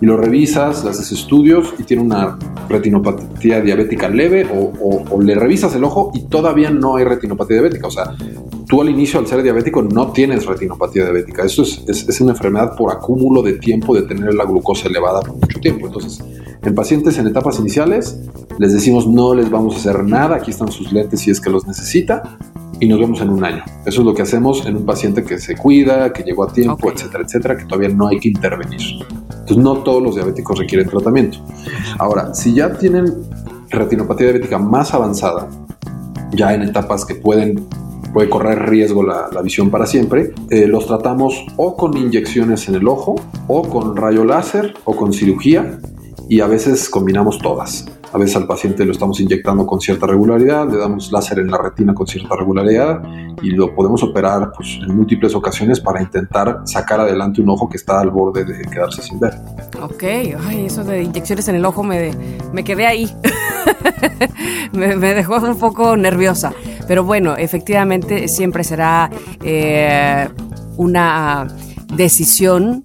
[0.00, 5.22] y lo revisas, le haces estudios y tiene una retinopatía diabética leve o, o, o,
[5.22, 7.86] le revisas el ojo y todavía no hay retinopatía diabética.
[7.86, 8.14] O sea,
[8.70, 11.42] tú al inicio al ser diabético no tienes retinopatía diabética.
[11.42, 15.20] Eso es, es, es una enfermedad por acúmulo de tiempo de tener la glucosa elevada
[15.20, 15.88] por mucho tiempo.
[15.88, 16.24] Entonces,
[16.62, 18.20] en pacientes en etapas iniciales,
[18.58, 21.50] les decimos no les vamos a hacer nada, aquí están sus lentes si es que
[21.50, 22.38] los necesita
[22.78, 23.64] y nos vemos en un año.
[23.84, 26.74] Eso es lo que hacemos en un paciente que se cuida, que llegó a tiempo,
[26.74, 26.92] okay.
[26.92, 28.80] etcétera, etcétera, que todavía no hay que intervenir.
[29.30, 31.38] Entonces, no todos los diabéticos requieren tratamiento.
[31.98, 33.06] Ahora, si ya tienen
[33.68, 35.48] retinopatía diabética más avanzada,
[36.32, 37.66] ya en etapas que pueden
[38.12, 42.74] puede correr riesgo la, la visión para siempre, eh, los tratamos o con inyecciones en
[42.76, 45.78] el ojo, o con rayo láser, o con cirugía,
[46.30, 47.86] y a veces combinamos todas.
[48.12, 51.58] A veces al paciente lo estamos inyectando con cierta regularidad, le damos láser en la
[51.58, 53.02] retina con cierta regularidad
[53.42, 57.78] y lo podemos operar pues, en múltiples ocasiones para intentar sacar adelante un ojo que
[57.78, 59.34] está al borde de quedarse sin ver.
[59.82, 60.04] Ok,
[60.46, 62.12] ay, eso de inyecciones en el ojo me,
[62.52, 63.12] me quedé ahí.
[64.72, 66.52] me, me, dejó un poco nerviosa.
[66.86, 69.10] Pero bueno, efectivamente siempre será
[69.42, 70.28] eh,
[70.76, 71.48] una
[71.92, 72.84] decisión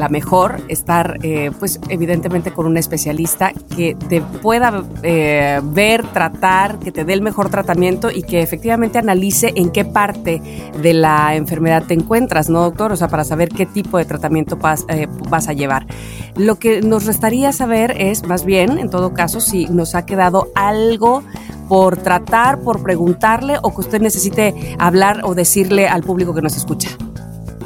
[0.00, 6.78] la mejor estar, eh, pues evidentemente con un especialista que te pueda eh, ver, tratar,
[6.78, 10.40] que te dé el mejor tratamiento y que efectivamente analice en qué parte
[10.82, 12.92] de la enfermedad te encuentras, ¿no, doctor?
[12.92, 15.86] O sea, para saber qué tipo de tratamiento vas, eh, vas a llevar.
[16.34, 20.48] Lo que nos restaría saber es, más bien, en todo caso, si nos ha quedado
[20.54, 21.22] algo
[21.68, 26.56] por tratar, por preguntarle o que usted necesite hablar o decirle al público que nos
[26.56, 26.88] escucha.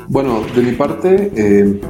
[0.08, 1.80] Bueno, de mi parte, eh,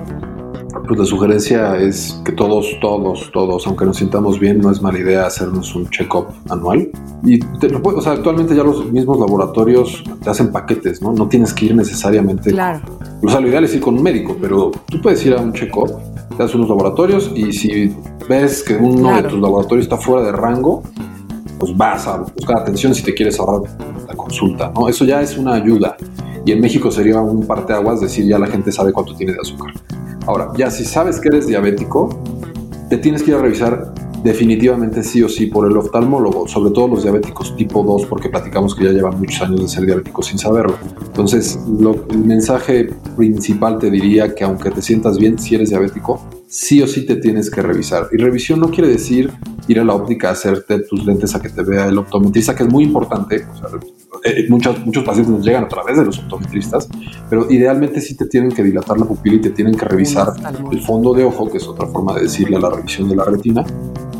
[0.86, 4.98] pues la sugerencia es que todos, todos, todos, aunque nos sintamos bien, no es mala
[4.98, 6.90] idea hacernos un check-up anual.
[7.24, 11.12] Y te lo puedo, o sea, actualmente ya los mismos laboratorios te hacen paquetes, ¿no?
[11.12, 12.50] No tienes que ir necesariamente.
[12.50, 12.80] Claro.
[13.22, 15.52] O sea, lo ideal es ir con un médico, pero tú puedes ir a un
[15.52, 15.90] check-up,
[16.36, 17.94] te haces unos laboratorios y si
[18.28, 19.22] ves que uno claro.
[19.22, 20.82] de tus laboratorios está fuera de rango,
[21.58, 23.70] pues vas a buscar atención si te quieres ahorrar
[24.06, 24.88] la consulta, ¿no?
[24.88, 25.96] Eso ya es una ayuda.
[26.46, 29.72] Y en México sería un parteaguas decir ya la gente sabe cuánto tiene de azúcar.
[30.26, 32.08] Ahora, ya si sabes que eres diabético,
[32.88, 33.94] te tienes que ir a revisar
[34.24, 38.74] definitivamente sí o sí por el oftalmólogo, sobre todo los diabéticos tipo 2, porque platicamos
[38.74, 40.76] que ya llevan muchos años de ser diabéticos sin saberlo.
[41.04, 41.58] Entonces,
[42.10, 46.22] el mensaje principal te diría que aunque te sientas bien, si eres diabético,
[46.54, 48.08] sí o sí te tienes que revisar.
[48.12, 49.32] Y revisión no quiere decir
[49.66, 52.62] ir a la óptica a hacerte tus lentes a que te vea el optometrista, que
[52.62, 53.44] es muy importante.
[53.52, 53.68] O sea,
[54.22, 56.88] eh, muchos, muchos pacientes nos llegan a través de los optometristas,
[57.28, 60.32] pero idealmente sí te tienen que dilatar la pupila y te tienen que revisar
[60.70, 63.24] el fondo de ojo, que es otra forma de decirle a la revisión de la
[63.24, 63.64] retina,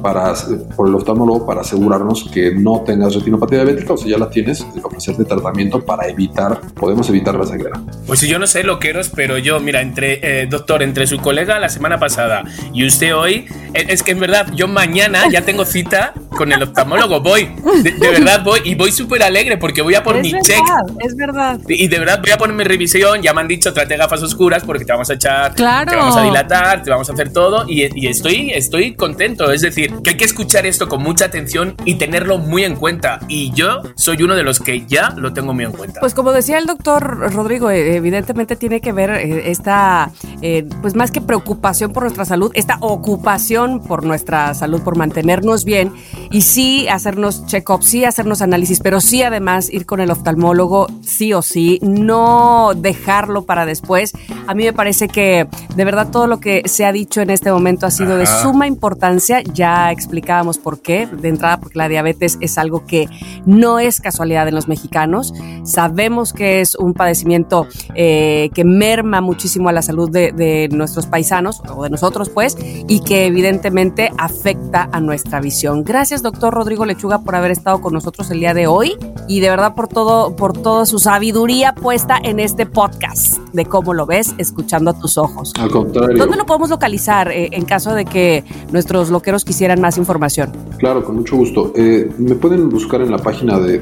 [0.05, 0.35] para,
[0.77, 4.65] por el oftalmólogo para asegurarnos que no tengas retinopatía diabética o si ya la tienes,
[4.83, 7.81] ofrecerte tratamiento para evitar, podemos evitar la ceguera.
[8.07, 11.07] Pues si yo no sé lo que eres, pero yo, mira, entre, eh, doctor, entre
[11.07, 12.45] su colega la semana pasada
[12.75, 17.23] y usted hoy, es que en verdad, yo mañana ya tengo cita con el oftalmólogo,
[17.23, 17.49] voy,
[17.83, 20.47] de, de verdad voy y voy súper alegre porque voy a por es mi verdad,
[20.47, 20.63] check.
[21.01, 21.61] Es verdad.
[21.67, 24.65] Y de verdad voy a poner mi revisión, ya me han dicho trate gafas oscuras
[24.65, 25.91] porque te vamos a echar, claro.
[25.91, 29.63] te vamos a dilatar, te vamos a hacer todo y, y estoy, estoy contento, es
[29.63, 33.21] decir, que hay que escuchar esto con mucha atención y tenerlo muy en cuenta.
[33.29, 36.01] Y yo soy uno de los que ya lo tengo muy en cuenta.
[36.01, 40.11] Pues como decía el doctor Rodrigo, eh, evidentemente tiene que ver eh, esta,
[40.43, 45.65] eh, pues más que preocupación por nuestra salud, esta ocupación por nuestra salud, por mantenernos
[45.65, 45.93] bien
[46.31, 51.33] y sí hacernos check-up, sí hacernos análisis, pero sí además ir con el oftalmólogo, sí
[51.33, 54.13] o sí, no dejarlo para después.
[54.47, 57.51] A mí me parece que de verdad todo lo que se ha dicho en este
[57.51, 59.43] momento ha sido de suma importancia.
[59.43, 63.09] Ya explicábamos por qué, de entrada porque la diabetes es algo que
[63.47, 65.33] no es casualidad en los mexicanos.
[65.65, 71.07] Sabemos que es un padecimiento eh, que merma muchísimo a la salud de, de nuestros
[71.07, 72.57] paisanos o de nosotros, pues,
[72.89, 75.85] y que evidentemente afecta a nuestra visión.
[75.85, 78.97] Gracias, doctor Rodrigo Lechuga, por haber estado con nosotros el día de hoy
[79.29, 83.95] y de verdad por todo, por toda su sabiduría puesta en este podcast de cómo
[83.95, 85.53] lo ves, escuchando a tus ojos.
[85.59, 86.19] Al contrario.
[86.19, 90.53] ¿Dónde lo podemos localizar eh, en caso de que nuestros loqueros quisieran más información?
[90.79, 91.73] Claro, con mucho gusto.
[91.75, 93.79] Eh, me pueden buscar en la página de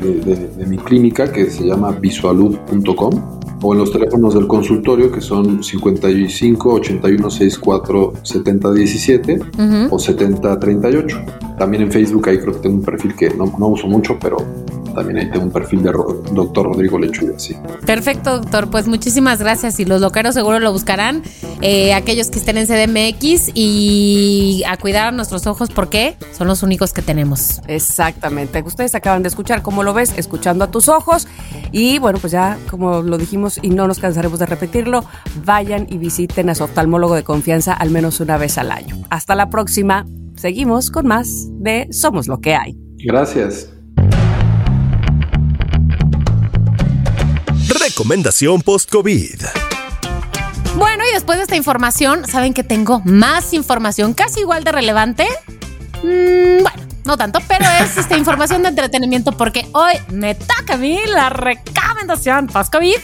[0.67, 6.73] mi clínica que se llama visualud.com o en los teléfonos del consultorio que son 55
[6.75, 9.41] 81 64 70 17
[9.91, 11.21] o 70 38.
[11.59, 14.37] También en Facebook ahí creo que tengo un perfil que no, no uso mucho, pero
[14.95, 17.55] también ahí tengo un perfil de Ro- doctor Rodrigo Lechuga, sí.
[17.87, 18.69] Perfecto, doctor.
[18.69, 19.79] Pues muchísimas gracias.
[19.81, 21.23] Y los loqueros seguro lo buscarán.
[21.63, 26.63] eh, aquellos que estén en CDMX y a cuidar a nuestros ojos porque son los
[26.65, 27.61] únicos que tenemos.
[27.69, 28.63] Exactamente.
[28.67, 31.29] Ustedes acaban de escuchar cómo lo ves, escuchando a tus ojos.
[31.71, 35.05] Y bueno, pues ya como lo dijimos y no nos cansaremos de repetirlo,
[35.45, 38.97] vayan y visiten a su oftalmólogo de confianza al menos una vez al año.
[39.11, 40.07] Hasta la próxima.
[40.37, 42.77] Seguimos con más de Somos lo que hay.
[43.05, 43.69] Gracias.
[47.69, 49.43] Recomendación post-COVID.
[50.77, 55.27] Bueno, y después de esta información, ¿saben que tengo más información casi igual de relevante?
[56.03, 60.77] Mm, bueno, no tanto, pero es esta información de entretenimiento porque hoy me toca a
[60.77, 62.97] mí la recomendación post-COVID.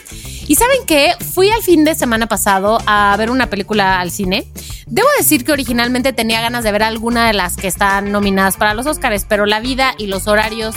[0.48, 4.50] Y saben que fui al fin de semana pasado a ver una película al cine.
[4.86, 8.72] Debo decir que originalmente tenía ganas de ver alguna de las que están nominadas para
[8.72, 10.74] los Oscars, pero la vida y los horarios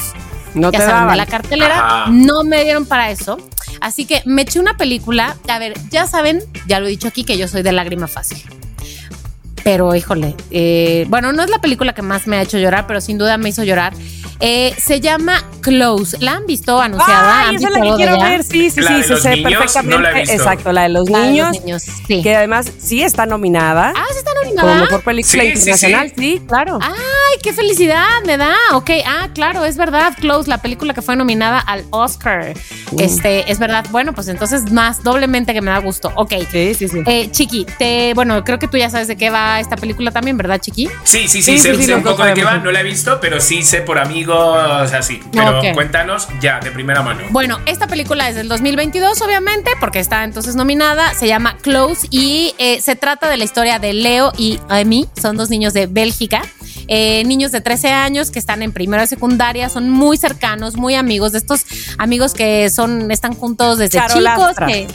[0.54, 2.06] No ya te saben, de la cartelera Ajá.
[2.12, 3.38] no me dieron para eso.
[3.80, 5.38] Así que me eché una película.
[5.48, 8.44] A ver, ya saben, ya lo he dicho aquí, que yo soy de lágrima fácil.
[9.64, 13.02] Pero híjole, eh, bueno, no es la película que más me ha hecho llorar, pero
[13.02, 13.94] sin duda me hizo llorar.
[14.44, 16.18] Eh, se llama Close.
[16.20, 17.42] ¿La han visto anunciada?
[17.42, 18.44] Ay, ¿Han esa es la que quiero ver.
[18.44, 19.96] Sí, sí, La sí, de se los sé niños, perfectamente.
[19.98, 20.34] no la he visto.
[20.36, 21.52] Exacto, la de los La de los niños.
[21.62, 22.24] niños, sí.
[22.24, 24.82] Que además sí está nominada Ah, sí está como nominada.
[24.82, 26.14] mejor película Sí, sí, internacional.
[26.18, 26.80] Sí, claro.
[26.82, 28.56] Ay, qué felicidad me da.
[28.74, 30.14] Ok, ah, claro, es verdad.
[30.20, 32.56] Close, la película que fue nominada al Oscar.
[32.98, 33.86] Este, es verdad.
[33.92, 36.12] Bueno, pues entonces más doblemente que me da gusto.
[36.16, 36.34] Ok.
[36.52, 37.04] Sí, sí, sí.
[37.06, 40.38] Eh, Chiqui, te, bueno, creo que tú ya sabes de qué va esta película también,
[40.38, 40.88] ¿verdad, Chiqui?
[41.04, 43.20] Sí, sí, sí, Sí, sé, sí, un poco de qué va, no la he visto,
[43.20, 45.22] pero sí sé por amigos así.
[45.32, 47.24] Pero cuéntanos ya, de primera mano.
[47.30, 51.14] Bueno, esta película es del 2022, obviamente, porque está entonces nominada.
[51.14, 55.08] Se llama Close y eh, se trata de la historia de Leo y Amy.
[55.20, 56.42] Son dos niños de Bélgica.
[56.88, 60.96] Eh, niños de 13 años que están en primero de secundaria, son muy cercanos, muy
[60.96, 61.66] amigos, de estos
[61.98, 64.56] amigos que son, están juntos desde chicos.
[64.68, 64.88] Que.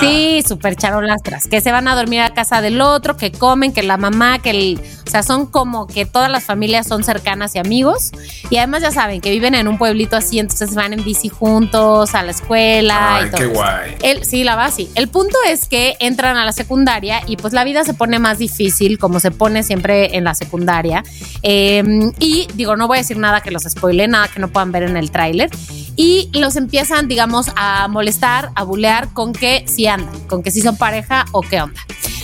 [0.00, 3.82] Sí, súper charolastras, que se van a dormir a casa del otro, que comen, que
[3.82, 7.58] la mamá, que el, o sea, son como que todas las familias son cercanas y
[7.58, 8.12] amigos.
[8.50, 12.14] Y además ya saben que viven en un pueblito así, entonces van en bici juntos
[12.14, 13.38] a la escuela Ay, y todo.
[13.38, 13.52] qué eso.
[13.54, 13.96] guay.
[14.02, 14.90] El, sí, la va así.
[14.94, 18.38] El punto es que entran a la secundaria y pues la vida se pone más
[18.38, 21.04] difícil, como se pone siempre en la secundaria.
[21.42, 21.82] Eh,
[22.18, 24.84] y digo, no voy a decir nada que los spoile, nada que no puedan ver
[24.84, 25.50] en el tráiler.
[25.96, 30.60] Y los empiezan, digamos, a molestar, a bulear con que si andan, con que si
[30.60, 31.80] son pareja o qué onda.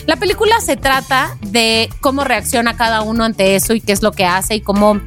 [0.07, 4.13] La película se trata de cómo reacciona cada uno ante eso y qué es lo
[4.13, 5.01] que hace y cómo,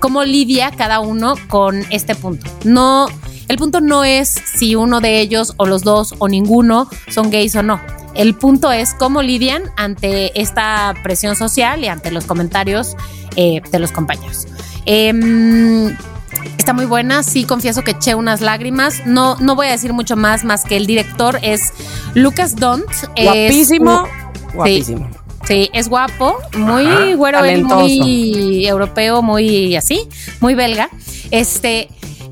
[0.00, 2.50] cómo lidia cada uno con este punto.
[2.64, 3.06] No,
[3.46, 7.54] el punto no es si uno de ellos o los dos o ninguno son gays
[7.54, 7.80] o no.
[8.14, 12.96] El punto es cómo lidian ante esta presión social y ante los comentarios
[13.38, 14.48] eh, de los compañeros.
[14.84, 15.96] Em,
[16.58, 19.06] Está muy buena, sí confieso que eché unas lágrimas.
[19.06, 21.72] No, no voy a decir mucho más, más que el director es
[22.14, 22.84] Lucas Dont.
[23.16, 24.06] Guapísimo.
[24.52, 25.08] Guapísimo.
[25.46, 27.14] Sí, es guapo, muy Ajá.
[27.14, 30.06] güero, él muy europeo, muy así,
[30.40, 30.90] muy belga.
[31.30, 31.88] Este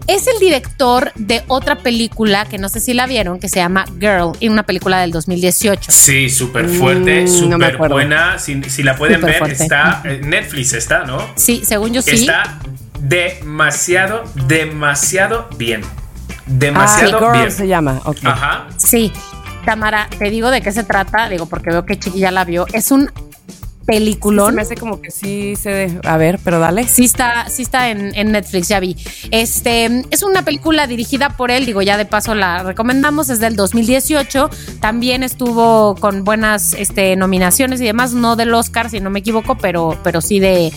[0.07, 3.85] es el director de otra película que no sé si la vieron, que se llama
[4.01, 5.91] Girl, y una película del 2018.
[5.93, 8.39] Sí, súper fuerte, Mm, súper buena.
[8.39, 9.63] Si, si la pueden ver, fuerte.
[9.63, 11.19] está en Netflix, está, ¿no?
[11.37, 12.11] Sí, según yo sí.
[12.13, 12.59] Está
[13.01, 15.83] demasiado, demasiado bien.
[15.85, 17.51] Ah, Demasiado Girl bien.
[17.53, 18.01] se llama.
[18.05, 18.19] Ok.
[18.25, 18.69] Ajá.
[18.77, 19.13] Sí.
[19.65, 22.67] Tamara, te digo de qué se trata, digo porque veo que Chiqui ya la vio.
[22.73, 23.11] Es un
[23.87, 24.55] Sí, se peliculón.
[24.55, 26.01] me hace como que sí se de...
[26.05, 26.89] A ver, pero dale.
[26.89, 28.97] Sí está, sí está en, en Netflix, ya vi.
[29.31, 33.57] Este es una película dirigida por él, digo, ya de paso la recomendamos, es del
[33.57, 34.51] 2018.
[34.81, 39.57] También estuvo con buenas este, nominaciones y demás, no del Oscar, si no me equivoco,
[39.57, 40.73] pero, pero sí de,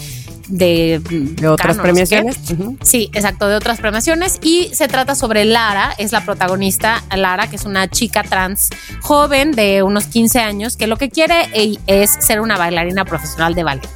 [0.49, 2.37] de, de otras premiaciones.
[2.81, 4.39] Sí, exacto, de otras premiaciones.
[4.41, 8.69] Y se trata sobre Lara, es la protagonista, Lara, que es una chica trans
[9.01, 11.49] joven de unos 15 años, que lo que quiere
[11.87, 13.89] es ser una bailarina profesional de ballet.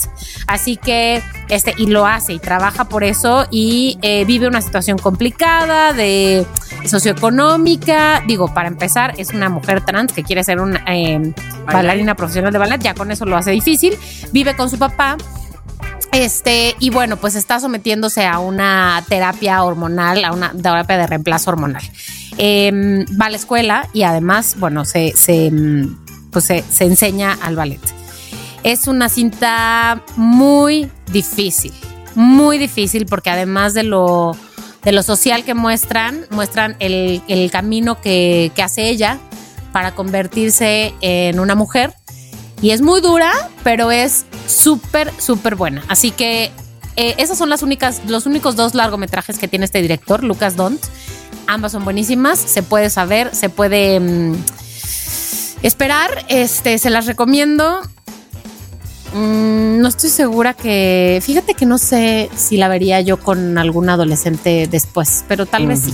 [0.47, 4.97] Así que, este, y lo hace y trabaja por eso y eh, vive una situación
[4.97, 6.45] complicada de
[6.85, 8.23] socioeconómica.
[8.27, 11.33] Digo, para empezar, es una mujer trans que quiere ser una eh,
[11.65, 13.97] bailarina profesional de ballet, ya con eso lo hace difícil.
[14.31, 15.17] Vive con su papá.
[16.13, 21.49] Este, y bueno, pues está sometiéndose a una terapia hormonal, a una terapia de reemplazo
[21.49, 21.81] hormonal.
[22.37, 25.51] Em, va a la escuela y además, bueno, se, se
[26.31, 27.81] pues se, se enseña al ballet.
[28.63, 31.73] Es una cinta muy difícil,
[32.15, 34.37] muy difícil porque además de lo,
[34.83, 39.17] de lo social que muestran, muestran el, el camino que, que hace ella
[39.71, 41.93] para convertirse en una mujer.
[42.63, 43.29] Y es muy dura,
[43.61, 45.83] pero es súper, súper buena.
[45.89, 46.49] Así que
[46.95, 50.81] eh, esas son las únicas, los únicos dos largometrajes que tiene este director, Lucas Dont.
[51.45, 54.35] Ambas son buenísimas, se puede saber, se puede mm,
[55.61, 56.25] esperar.
[56.29, 57.81] Este, se las recomiendo.
[59.13, 61.21] Mm, no estoy segura que.
[61.21, 65.81] Fíjate que no sé si la vería yo con algún adolescente después, pero tal vez
[65.81, 65.93] sí.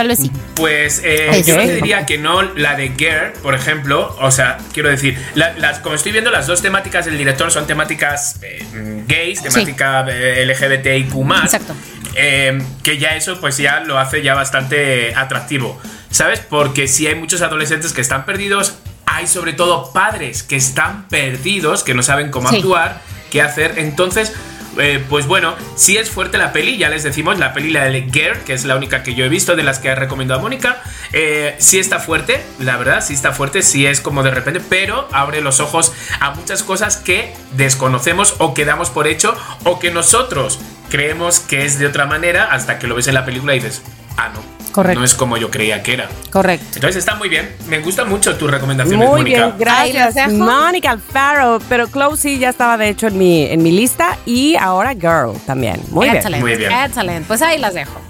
[0.00, 0.30] Tal vez sí.
[0.54, 4.16] Pues eh, yo te diría que no la de Girl, por ejemplo.
[4.18, 8.38] O sea, quiero decir, las, como estoy viendo, las dos temáticas del director son temáticas
[8.40, 10.46] eh, gays, temática sí.
[10.46, 11.14] LGBTIQ.
[11.44, 11.74] Exacto.
[12.14, 15.78] Eh, que ya eso, pues ya lo hace ya bastante atractivo.
[16.10, 16.40] ¿Sabes?
[16.40, 21.84] Porque si hay muchos adolescentes que están perdidos, hay sobre todo padres que están perdidos,
[21.84, 22.56] que no saben cómo sí.
[22.56, 23.74] actuar, qué hacer.
[23.76, 24.32] Entonces,
[24.78, 28.02] eh, pues bueno, sí es fuerte la peli, ya les decimos, la peli la de
[28.02, 30.82] Girl, que es la única que yo he visto de las que ha recomendado Mónica.
[31.12, 35.08] Eh, sí está fuerte, la verdad, sí está fuerte, sí es como de repente, pero
[35.12, 39.90] abre los ojos a muchas cosas que desconocemos o que damos por hecho o que
[39.90, 43.60] nosotros creemos que es de otra manera hasta que lo ves en la película y
[43.60, 43.82] dices,
[44.16, 44.98] ah, no, Correcto.
[45.00, 46.08] No es como yo creía que era.
[46.30, 46.66] Correcto.
[46.74, 47.54] Entonces está muy bien.
[47.68, 49.46] Me gusta mucho tu recomendación, Muy Mónica.
[49.46, 51.58] bien, gracias, Mónica Alfaro.
[51.68, 55.32] Pero Close sí ya estaba de hecho en mi, en mi lista y ahora Girl
[55.46, 55.80] también.
[55.90, 56.44] Muy Excelente.
[56.46, 56.58] bien.
[56.58, 56.84] Muy bien.
[56.84, 57.24] Excelente.
[57.26, 58.00] Pues ahí las dejo.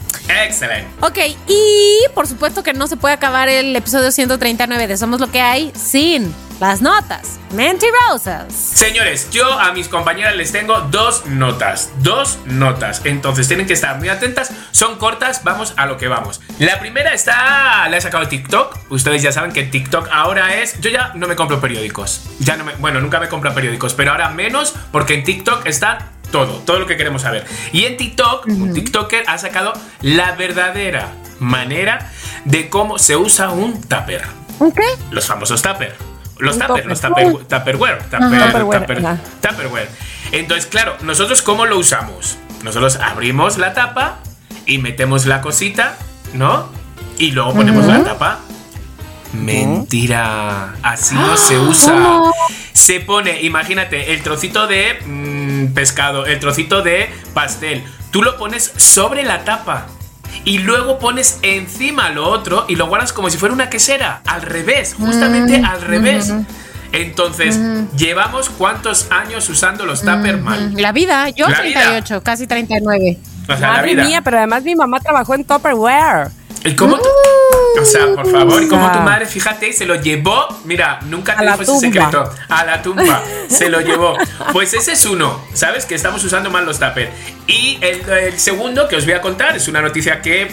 [0.45, 0.87] Excelente.
[1.01, 5.31] Ok, y por supuesto que no se puede acabar el episodio 139 de Somos lo
[5.31, 8.53] que hay sin las notas mentirosas.
[8.53, 11.91] Señores, yo a mis compañeras les tengo dos notas.
[11.99, 13.01] Dos notas.
[13.05, 14.53] Entonces tienen que estar muy atentas.
[14.71, 16.41] Son cortas, vamos a lo que vamos.
[16.59, 17.89] La primera está.
[17.89, 18.77] La he sacado de TikTok.
[18.91, 20.79] Ustedes ya saben que TikTok ahora es.
[20.81, 22.23] Yo ya no me compro periódicos.
[22.39, 22.75] Ya no me.
[22.75, 26.87] Bueno, nunca me compro periódicos, pero ahora menos porque en TikTok está todo, todo lo
[26.87, 27.47] que queremos saber.
[27.73, 28.63] Y en TikTok, uh -huh.
[28.63, 31.09] un TikToker ha sacado la verdadera
[31.39, 32.11] manera
[32.45, 34.25] de cómo se usa un tupper.
[34.59, 34.79] ¿Ok?
[35.11, 36.10] Los famosos tupper.
[36.41, 39.19] Los tupper, los tupper, tupperware, tupper, Tupperware, tupper, ajá.
[39.41, 39.89] tupperware.
[40.33, 42.39] Entonces, claro, nosotros cómo lo usamos?
[42.63, 44.19] Nosotros abrimos la tapa
[44.67, 45.97] y metemos la cosita,
[46.35, 46.69] ¿no?
[47.19, 48.39] Y luego ponemos la tapa.
[49.33, 52.23] Mentira, así no se usa.
[52.73, 57.85] Se pone, imagínate, el trocito de mmm, pescado, el trocito de pastel.
[58.11, 59.87] Tú lo pones sobre la tapa
[60.45, 64.43] y luego pones encima lo otro y lo guardas como si fuera una quesera, al
[64.43, 66.33] revés, justamente Mm, al revés.
[66.93, 67.59] Entonces,
[67.97, 70.75] llevamos cuántos años usando los tupper mal.
[70.77, 71.81] La vida, yo La vida.
[71.83, 73.19] 38, casi 39.
[73.45, 74.05] O sea, la Madre vida.
[74.05, 76.31] mía, pero además mi mamá trabajó en Tupperware.
[76.65, 77.09] ¿Y cómo tú-
[77.79, 81.45] O sea, por favor, y como tu madre, fíjate, se lo llevó, mira, nunca te
[81.45, 84.17] dijo ese secreto, a la tumba, se lo llevó.
[84.53, 85.87] Pues ese es uno, ¿sabes?
[85.87, 87.11] Que estamos usando mal los tupper.
[87.47, 90.51] Y el, el segundo que os voy a contar es una noticia que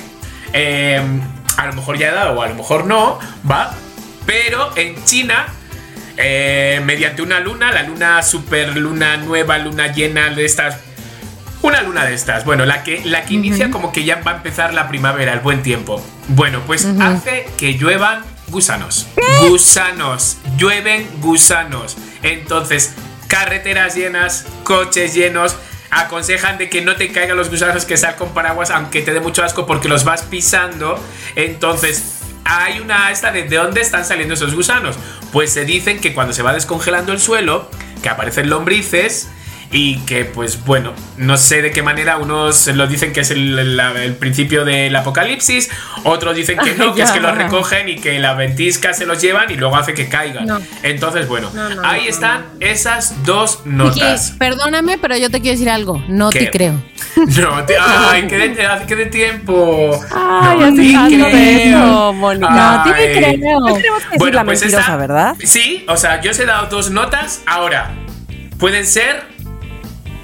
[0.53, 1.01] eh,
[1.57, 3.73] a lo mejor ya he dado o a lo mejor no, ¿va?
[4.25, 5.47] Pero en China,
[6.17, 10.77] eh, mediante una luna, la luna super luna nueva, luna llena de estas
[11.61, 14.35] una luna de estas, bueno, la que, la que inicia como que ya va a
[14.35, 16.03] empezar la primavera, el buen tiempo.
[16.29, 19.07] Bueno, pues hace que lluevan gusanos.
[19.41, 21.97] Gusanos, llueven gusanos.
[22.23, 22.93] Entonces,
[23.27, 25.55] carreteras llenas, coches llenos.
[25.89, 29.21] Aconsejan de que no te caigan los gusanos que sal con paraguas, aunque te dé
[29.21, 31.01] mucho asco porque los vas pisando.
[31.35, 34.97] Entonces, hay una esta de, de dónde están saliendo esos gusanos.
[35.31, 37.71] Pues se dicen que cuando se va descongelando el suelo,
[38.03, 39.29] que aparecen lombrices
[39.69, 43.59] y que pues bueno, no sé de qué manera unos lo dicen que es el,
[43.59, 45.69] el- el principio del apocalipsis,
[46.05, 49.21] otros dicen que no, que es que los recogen y que la ventisca se los
[49.21, 50.45] llevan y luego hace que caigan.
[50.45, 50.59] No.
[50.83, 54.35] Entonces, bueno, No, no, ahí no, están esas dos notas.
[54.39, 56.01] perdóname, pero yo te quiero decir algo.
[56.07, 56.39] No ¿Qué?
[56.45, 56.81] te creo.
[57.17, 59.99] No, te- ay, qué de, qué de tiempo.
[60.15, 61.77] Ay, no te creo.
[61.77, 62.83] eso, Mónica.
[62.85, 63.59] No, te creo.
[63.59, 65.35] No tenemos que decir la mentirosa, esa- ¿verdad?
[65.43, 67.41] Sí, o sea, yo os he dado dos notas.
[67.45, 67.91] Ahora,
[68.59, 69.25] pueden ser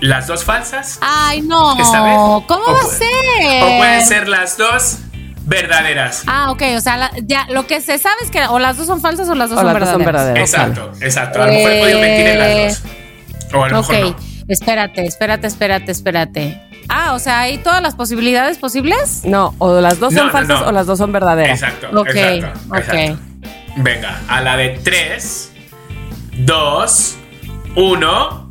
[0.03, 0.97] las dos falsas.
[1.01, 1.79] Ay, no.
[1.79, 2.15] Esta vez.
[2.47, 3.63] ¿Cómo O va a puede- ser?
[3.63, 4.97] O pueden ser las dos
[5.45, 6.23] verdaderas.
[6.27, 8.87] Ah, ok, o sea, la- ya lo que se sabe es que o las dos
[8.87, 10.51] son falsas o las dos O son las dos son verdaderas.
[10.51, 10.75] verdaderas.
[10.75, 11.41] Exacto, exacto.
[11.41, 12.91] A lo mejor he podido mentir en las dos.
[13.53, 14.15] O a lo Ok, mejor no.
[14.47, 16.61] espérate, espérate, espérate, espérate.
[16.89, 19.21] Ah, o sea, hay todas las posibilidades posibles.
[19.23, 20.67] No, o las dos No, son no, falsas no.
[20.67, 21.61] o las dos son verdaderas.
[21.61, 22.77] Exacto, Ok, exacto, ok.
[22.77, 23.19] exacto.
[23.77, 25.51] Venga, a la de 3,
[26.39, 27.15] 2,
[27.75, 28.42] 1.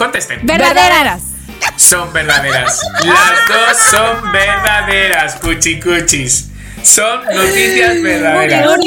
[0.00, 0.40] Contesten.
[0.44, 1.20] Verdaderas.
[1.76, 2.80] Son verdaderas.
[3.04, 6.49] Las dos son verdaderas, cuchicuchis.
[6.82, 8.78] Son noticias verdaderas.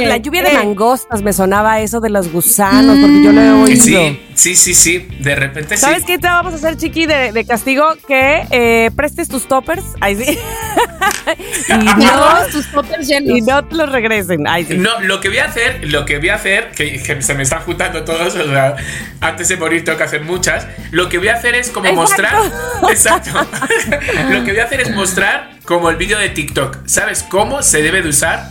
[0.00, 3.84] La lluvia de mangostas me sonaba eso de los gusanos, porque yo lo he oído.
[3.84, 5.08] Sí, sí, sí, sí.
[5.20, 5.82] De repente sí.
[5.82, 7.86] ¿Sabes qué te vamos a hacer, Chiqui, de, de castigo?
[8.06, 9.84] Que eh, prestes tus toppers.
[10.00, 10.38] Ay, sí.
[11.68, 13.38] y, no, tus toppers llenos.
[13.38, 14.46] y no te los regresen.
[14.46, 14.76] Ay, sí.
[14.76, 17.42] No, lo que voy a hacer, lo que voy a hacer, que, que se me
[17.42, 18.76] están juntando todos, o sea,
[19.20, 20.66] antes de morir tengo que hacer muchas.
[20.90, 22.00] Lo que voy a hacer es como Exacto.
[22.00, 22.90] mostrar.
[22.90, 23.30] Exacto.
[24.30, 26.86] lo que voy a hacer es mostrar como el vídeo de TikTok.
[26.86, 28.48] ¿Sabes cómo se debe de usar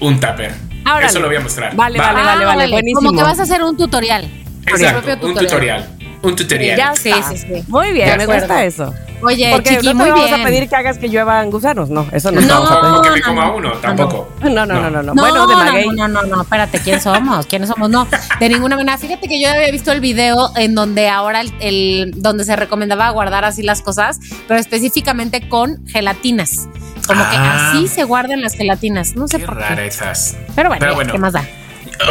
[0.00, 0.54] un tupper?
[0.84, 1.06] Órale.
[1.06, 1.76] Eso lo voy a mostrar.
[1.76, 2.12] Vale, ¿va?
[2.12, 3.10] vale, vale, Ah, vale, buenísimo.
[3.10, 4.28] Como que vas a hacer un tutorial.
[4.66, 5.95] Exacto, propio un tutorial.
[6.26, 6.76] Un tutorial.
[6.76, 7.28] Ya Sí, está.
[7.30, 7.64] sí, sí.
[7.68, 8.92] Muy bien, me gusta eso.
[9.22, 10.40] Oye, Porque Chiqui, no te muy vamos bien.
[10.40, 11.88] a pedir que hagas que lluevan gusanos.
[11.88, 12.40] No, eso no.
[12.42, 14.28] No, Tampoco que me no, coma no, uno, no, tampoco.
[14.42, 15.02] No, no, no, no, no.
[15.02, 15.88] No, Bueno, de no, maguey.
[15.88, 17.46] no, no, no, espérate, ¿quién somos?
[17.46, 17.88] ¿Quiénes somos?
[17.88, 18.06] No,
[18.40, 18.98] de ninguna manera.
[18.98, 23.08] Fíjate que yo había visto el video en donde ahora el, el- donde se recomendaba
[23.10, 26.68] guardar así las cosas, pero específicamente con gelatinas.
[27.06, 27.70] Como que Ah.
[27.70, 29.14] así se guardan las gelatinas.
[29.16, 29.62] No sé Qué por qué.
[29.64, 30.36] rarezas.
[30.54, 31.12] Pero bueno, Pero ya, bueno.
[31.12, 31.44] ¿qué más da?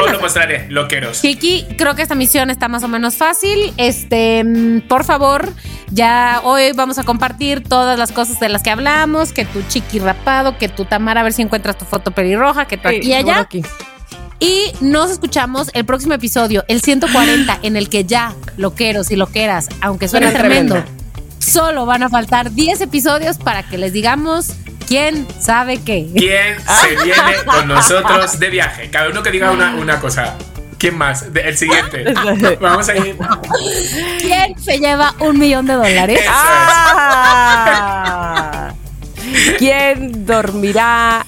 [0.03, 1.19] Os lo mostraré, loqueros.
[1.21, 3.73] Kiki, creo que esta misión está más o menos fácil.
[3.77, 5.51] Este, mm, por favor,
[5.91, 9.99] ya hoy vamos a compartir todas las cosas de las que hablamos, que tu chiqui
[9.99, 13.07] rapado, que tu Tamara, a ver si encuentras tu foto pelirroja, que tu Sí, aquí
[13.07, 13.39] y allá.
[13.39, 13.61] aquí.
[14.39, 19.69] Y nos escuchamos el próximo episodio, el 140, en el que ya, loqueros y loqueras,
[19.81, 21.03] aunque suene Suena tremendo, tremendo.
[21.39, 24.47] solo van a faltar 10 episodios para que les digamos
[24.87, 26.07] quién sabe qué.
[26.15, 28.89] ¿Quién se viene con nosotros de viaje?
[28.89, 30.35] Cada uno que diga una, una cosa.
[30.77, 31.25] ¿Quién más?
[31.33, 32.13] El siguiente.
[32.61, 33.17] Vamos a ir.
[34.19, 36.19] ¿Quién se lleva un millón de dólares?
[36.21, 36.31] Eso
[37.07, 38.73] Ah.
[39.57, 41.25] ¿Quién dormirá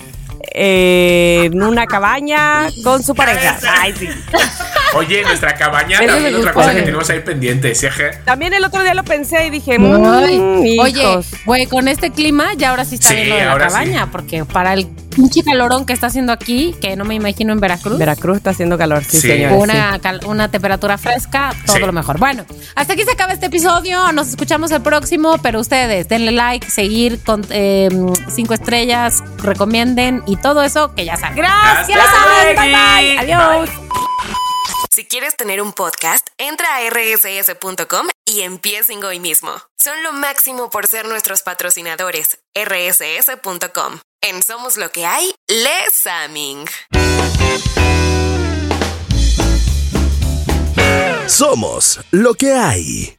[0.52, 3.58] en una cabaña con su pareja?
[3.80, 4.10] Ay, sí.
[4.98, 7.74] Oye, nuestra cabaña Ese también otra cosa que tenemos ahí pendiente.
[7.76, 7.88] ¿sí?
[8.26, 12.54] También el otro día lo pensé y dije, Ay, mmm, Oye, güey, con este clima
[12.56, 15.86] ya ahora sí está Sí, bien lo de la cabaña, porque para el pinche calorón
[15.86, 19.20] que está haciendo aquí, que no me imagino en Veracruz, Veracruz está haciendo calor, sí,
[19.20, 19.28] Sí.
[19.28, 19.58] señores.
[19.60, 21.82] una, cal- una temperatura fresca, todo Sí.
[21.82, 22.20] lo mejor.
[22.20, 22.46] Bueno,
[22.76, 27.20] hasta aquí se acaba este episodio, nos escuchamos el próximo, pero ustedes denle like, seguir
[27.24, 27.90] con eh,
[28.30, 31.38] cinco estrellas, recomienden y todo eso que ya saben.
[31.38, 32.00] Gracias.
[32.00, 33.18] Hasta Bye, bye.
[33.20, 33.70] Adiós.
[34.98, 39.52] Si quieres tener un podcast, entra a rss.com y empiecen hoy mismo.
[39.78, 42.40] Son lo máximo por ser nuestros patrocinadores.
[42.56, 44.00] rss.com.
[44.22, 46.66] En Somos lo que hay, Les Aming.
[51.28, 53.14] Somos lo que hay.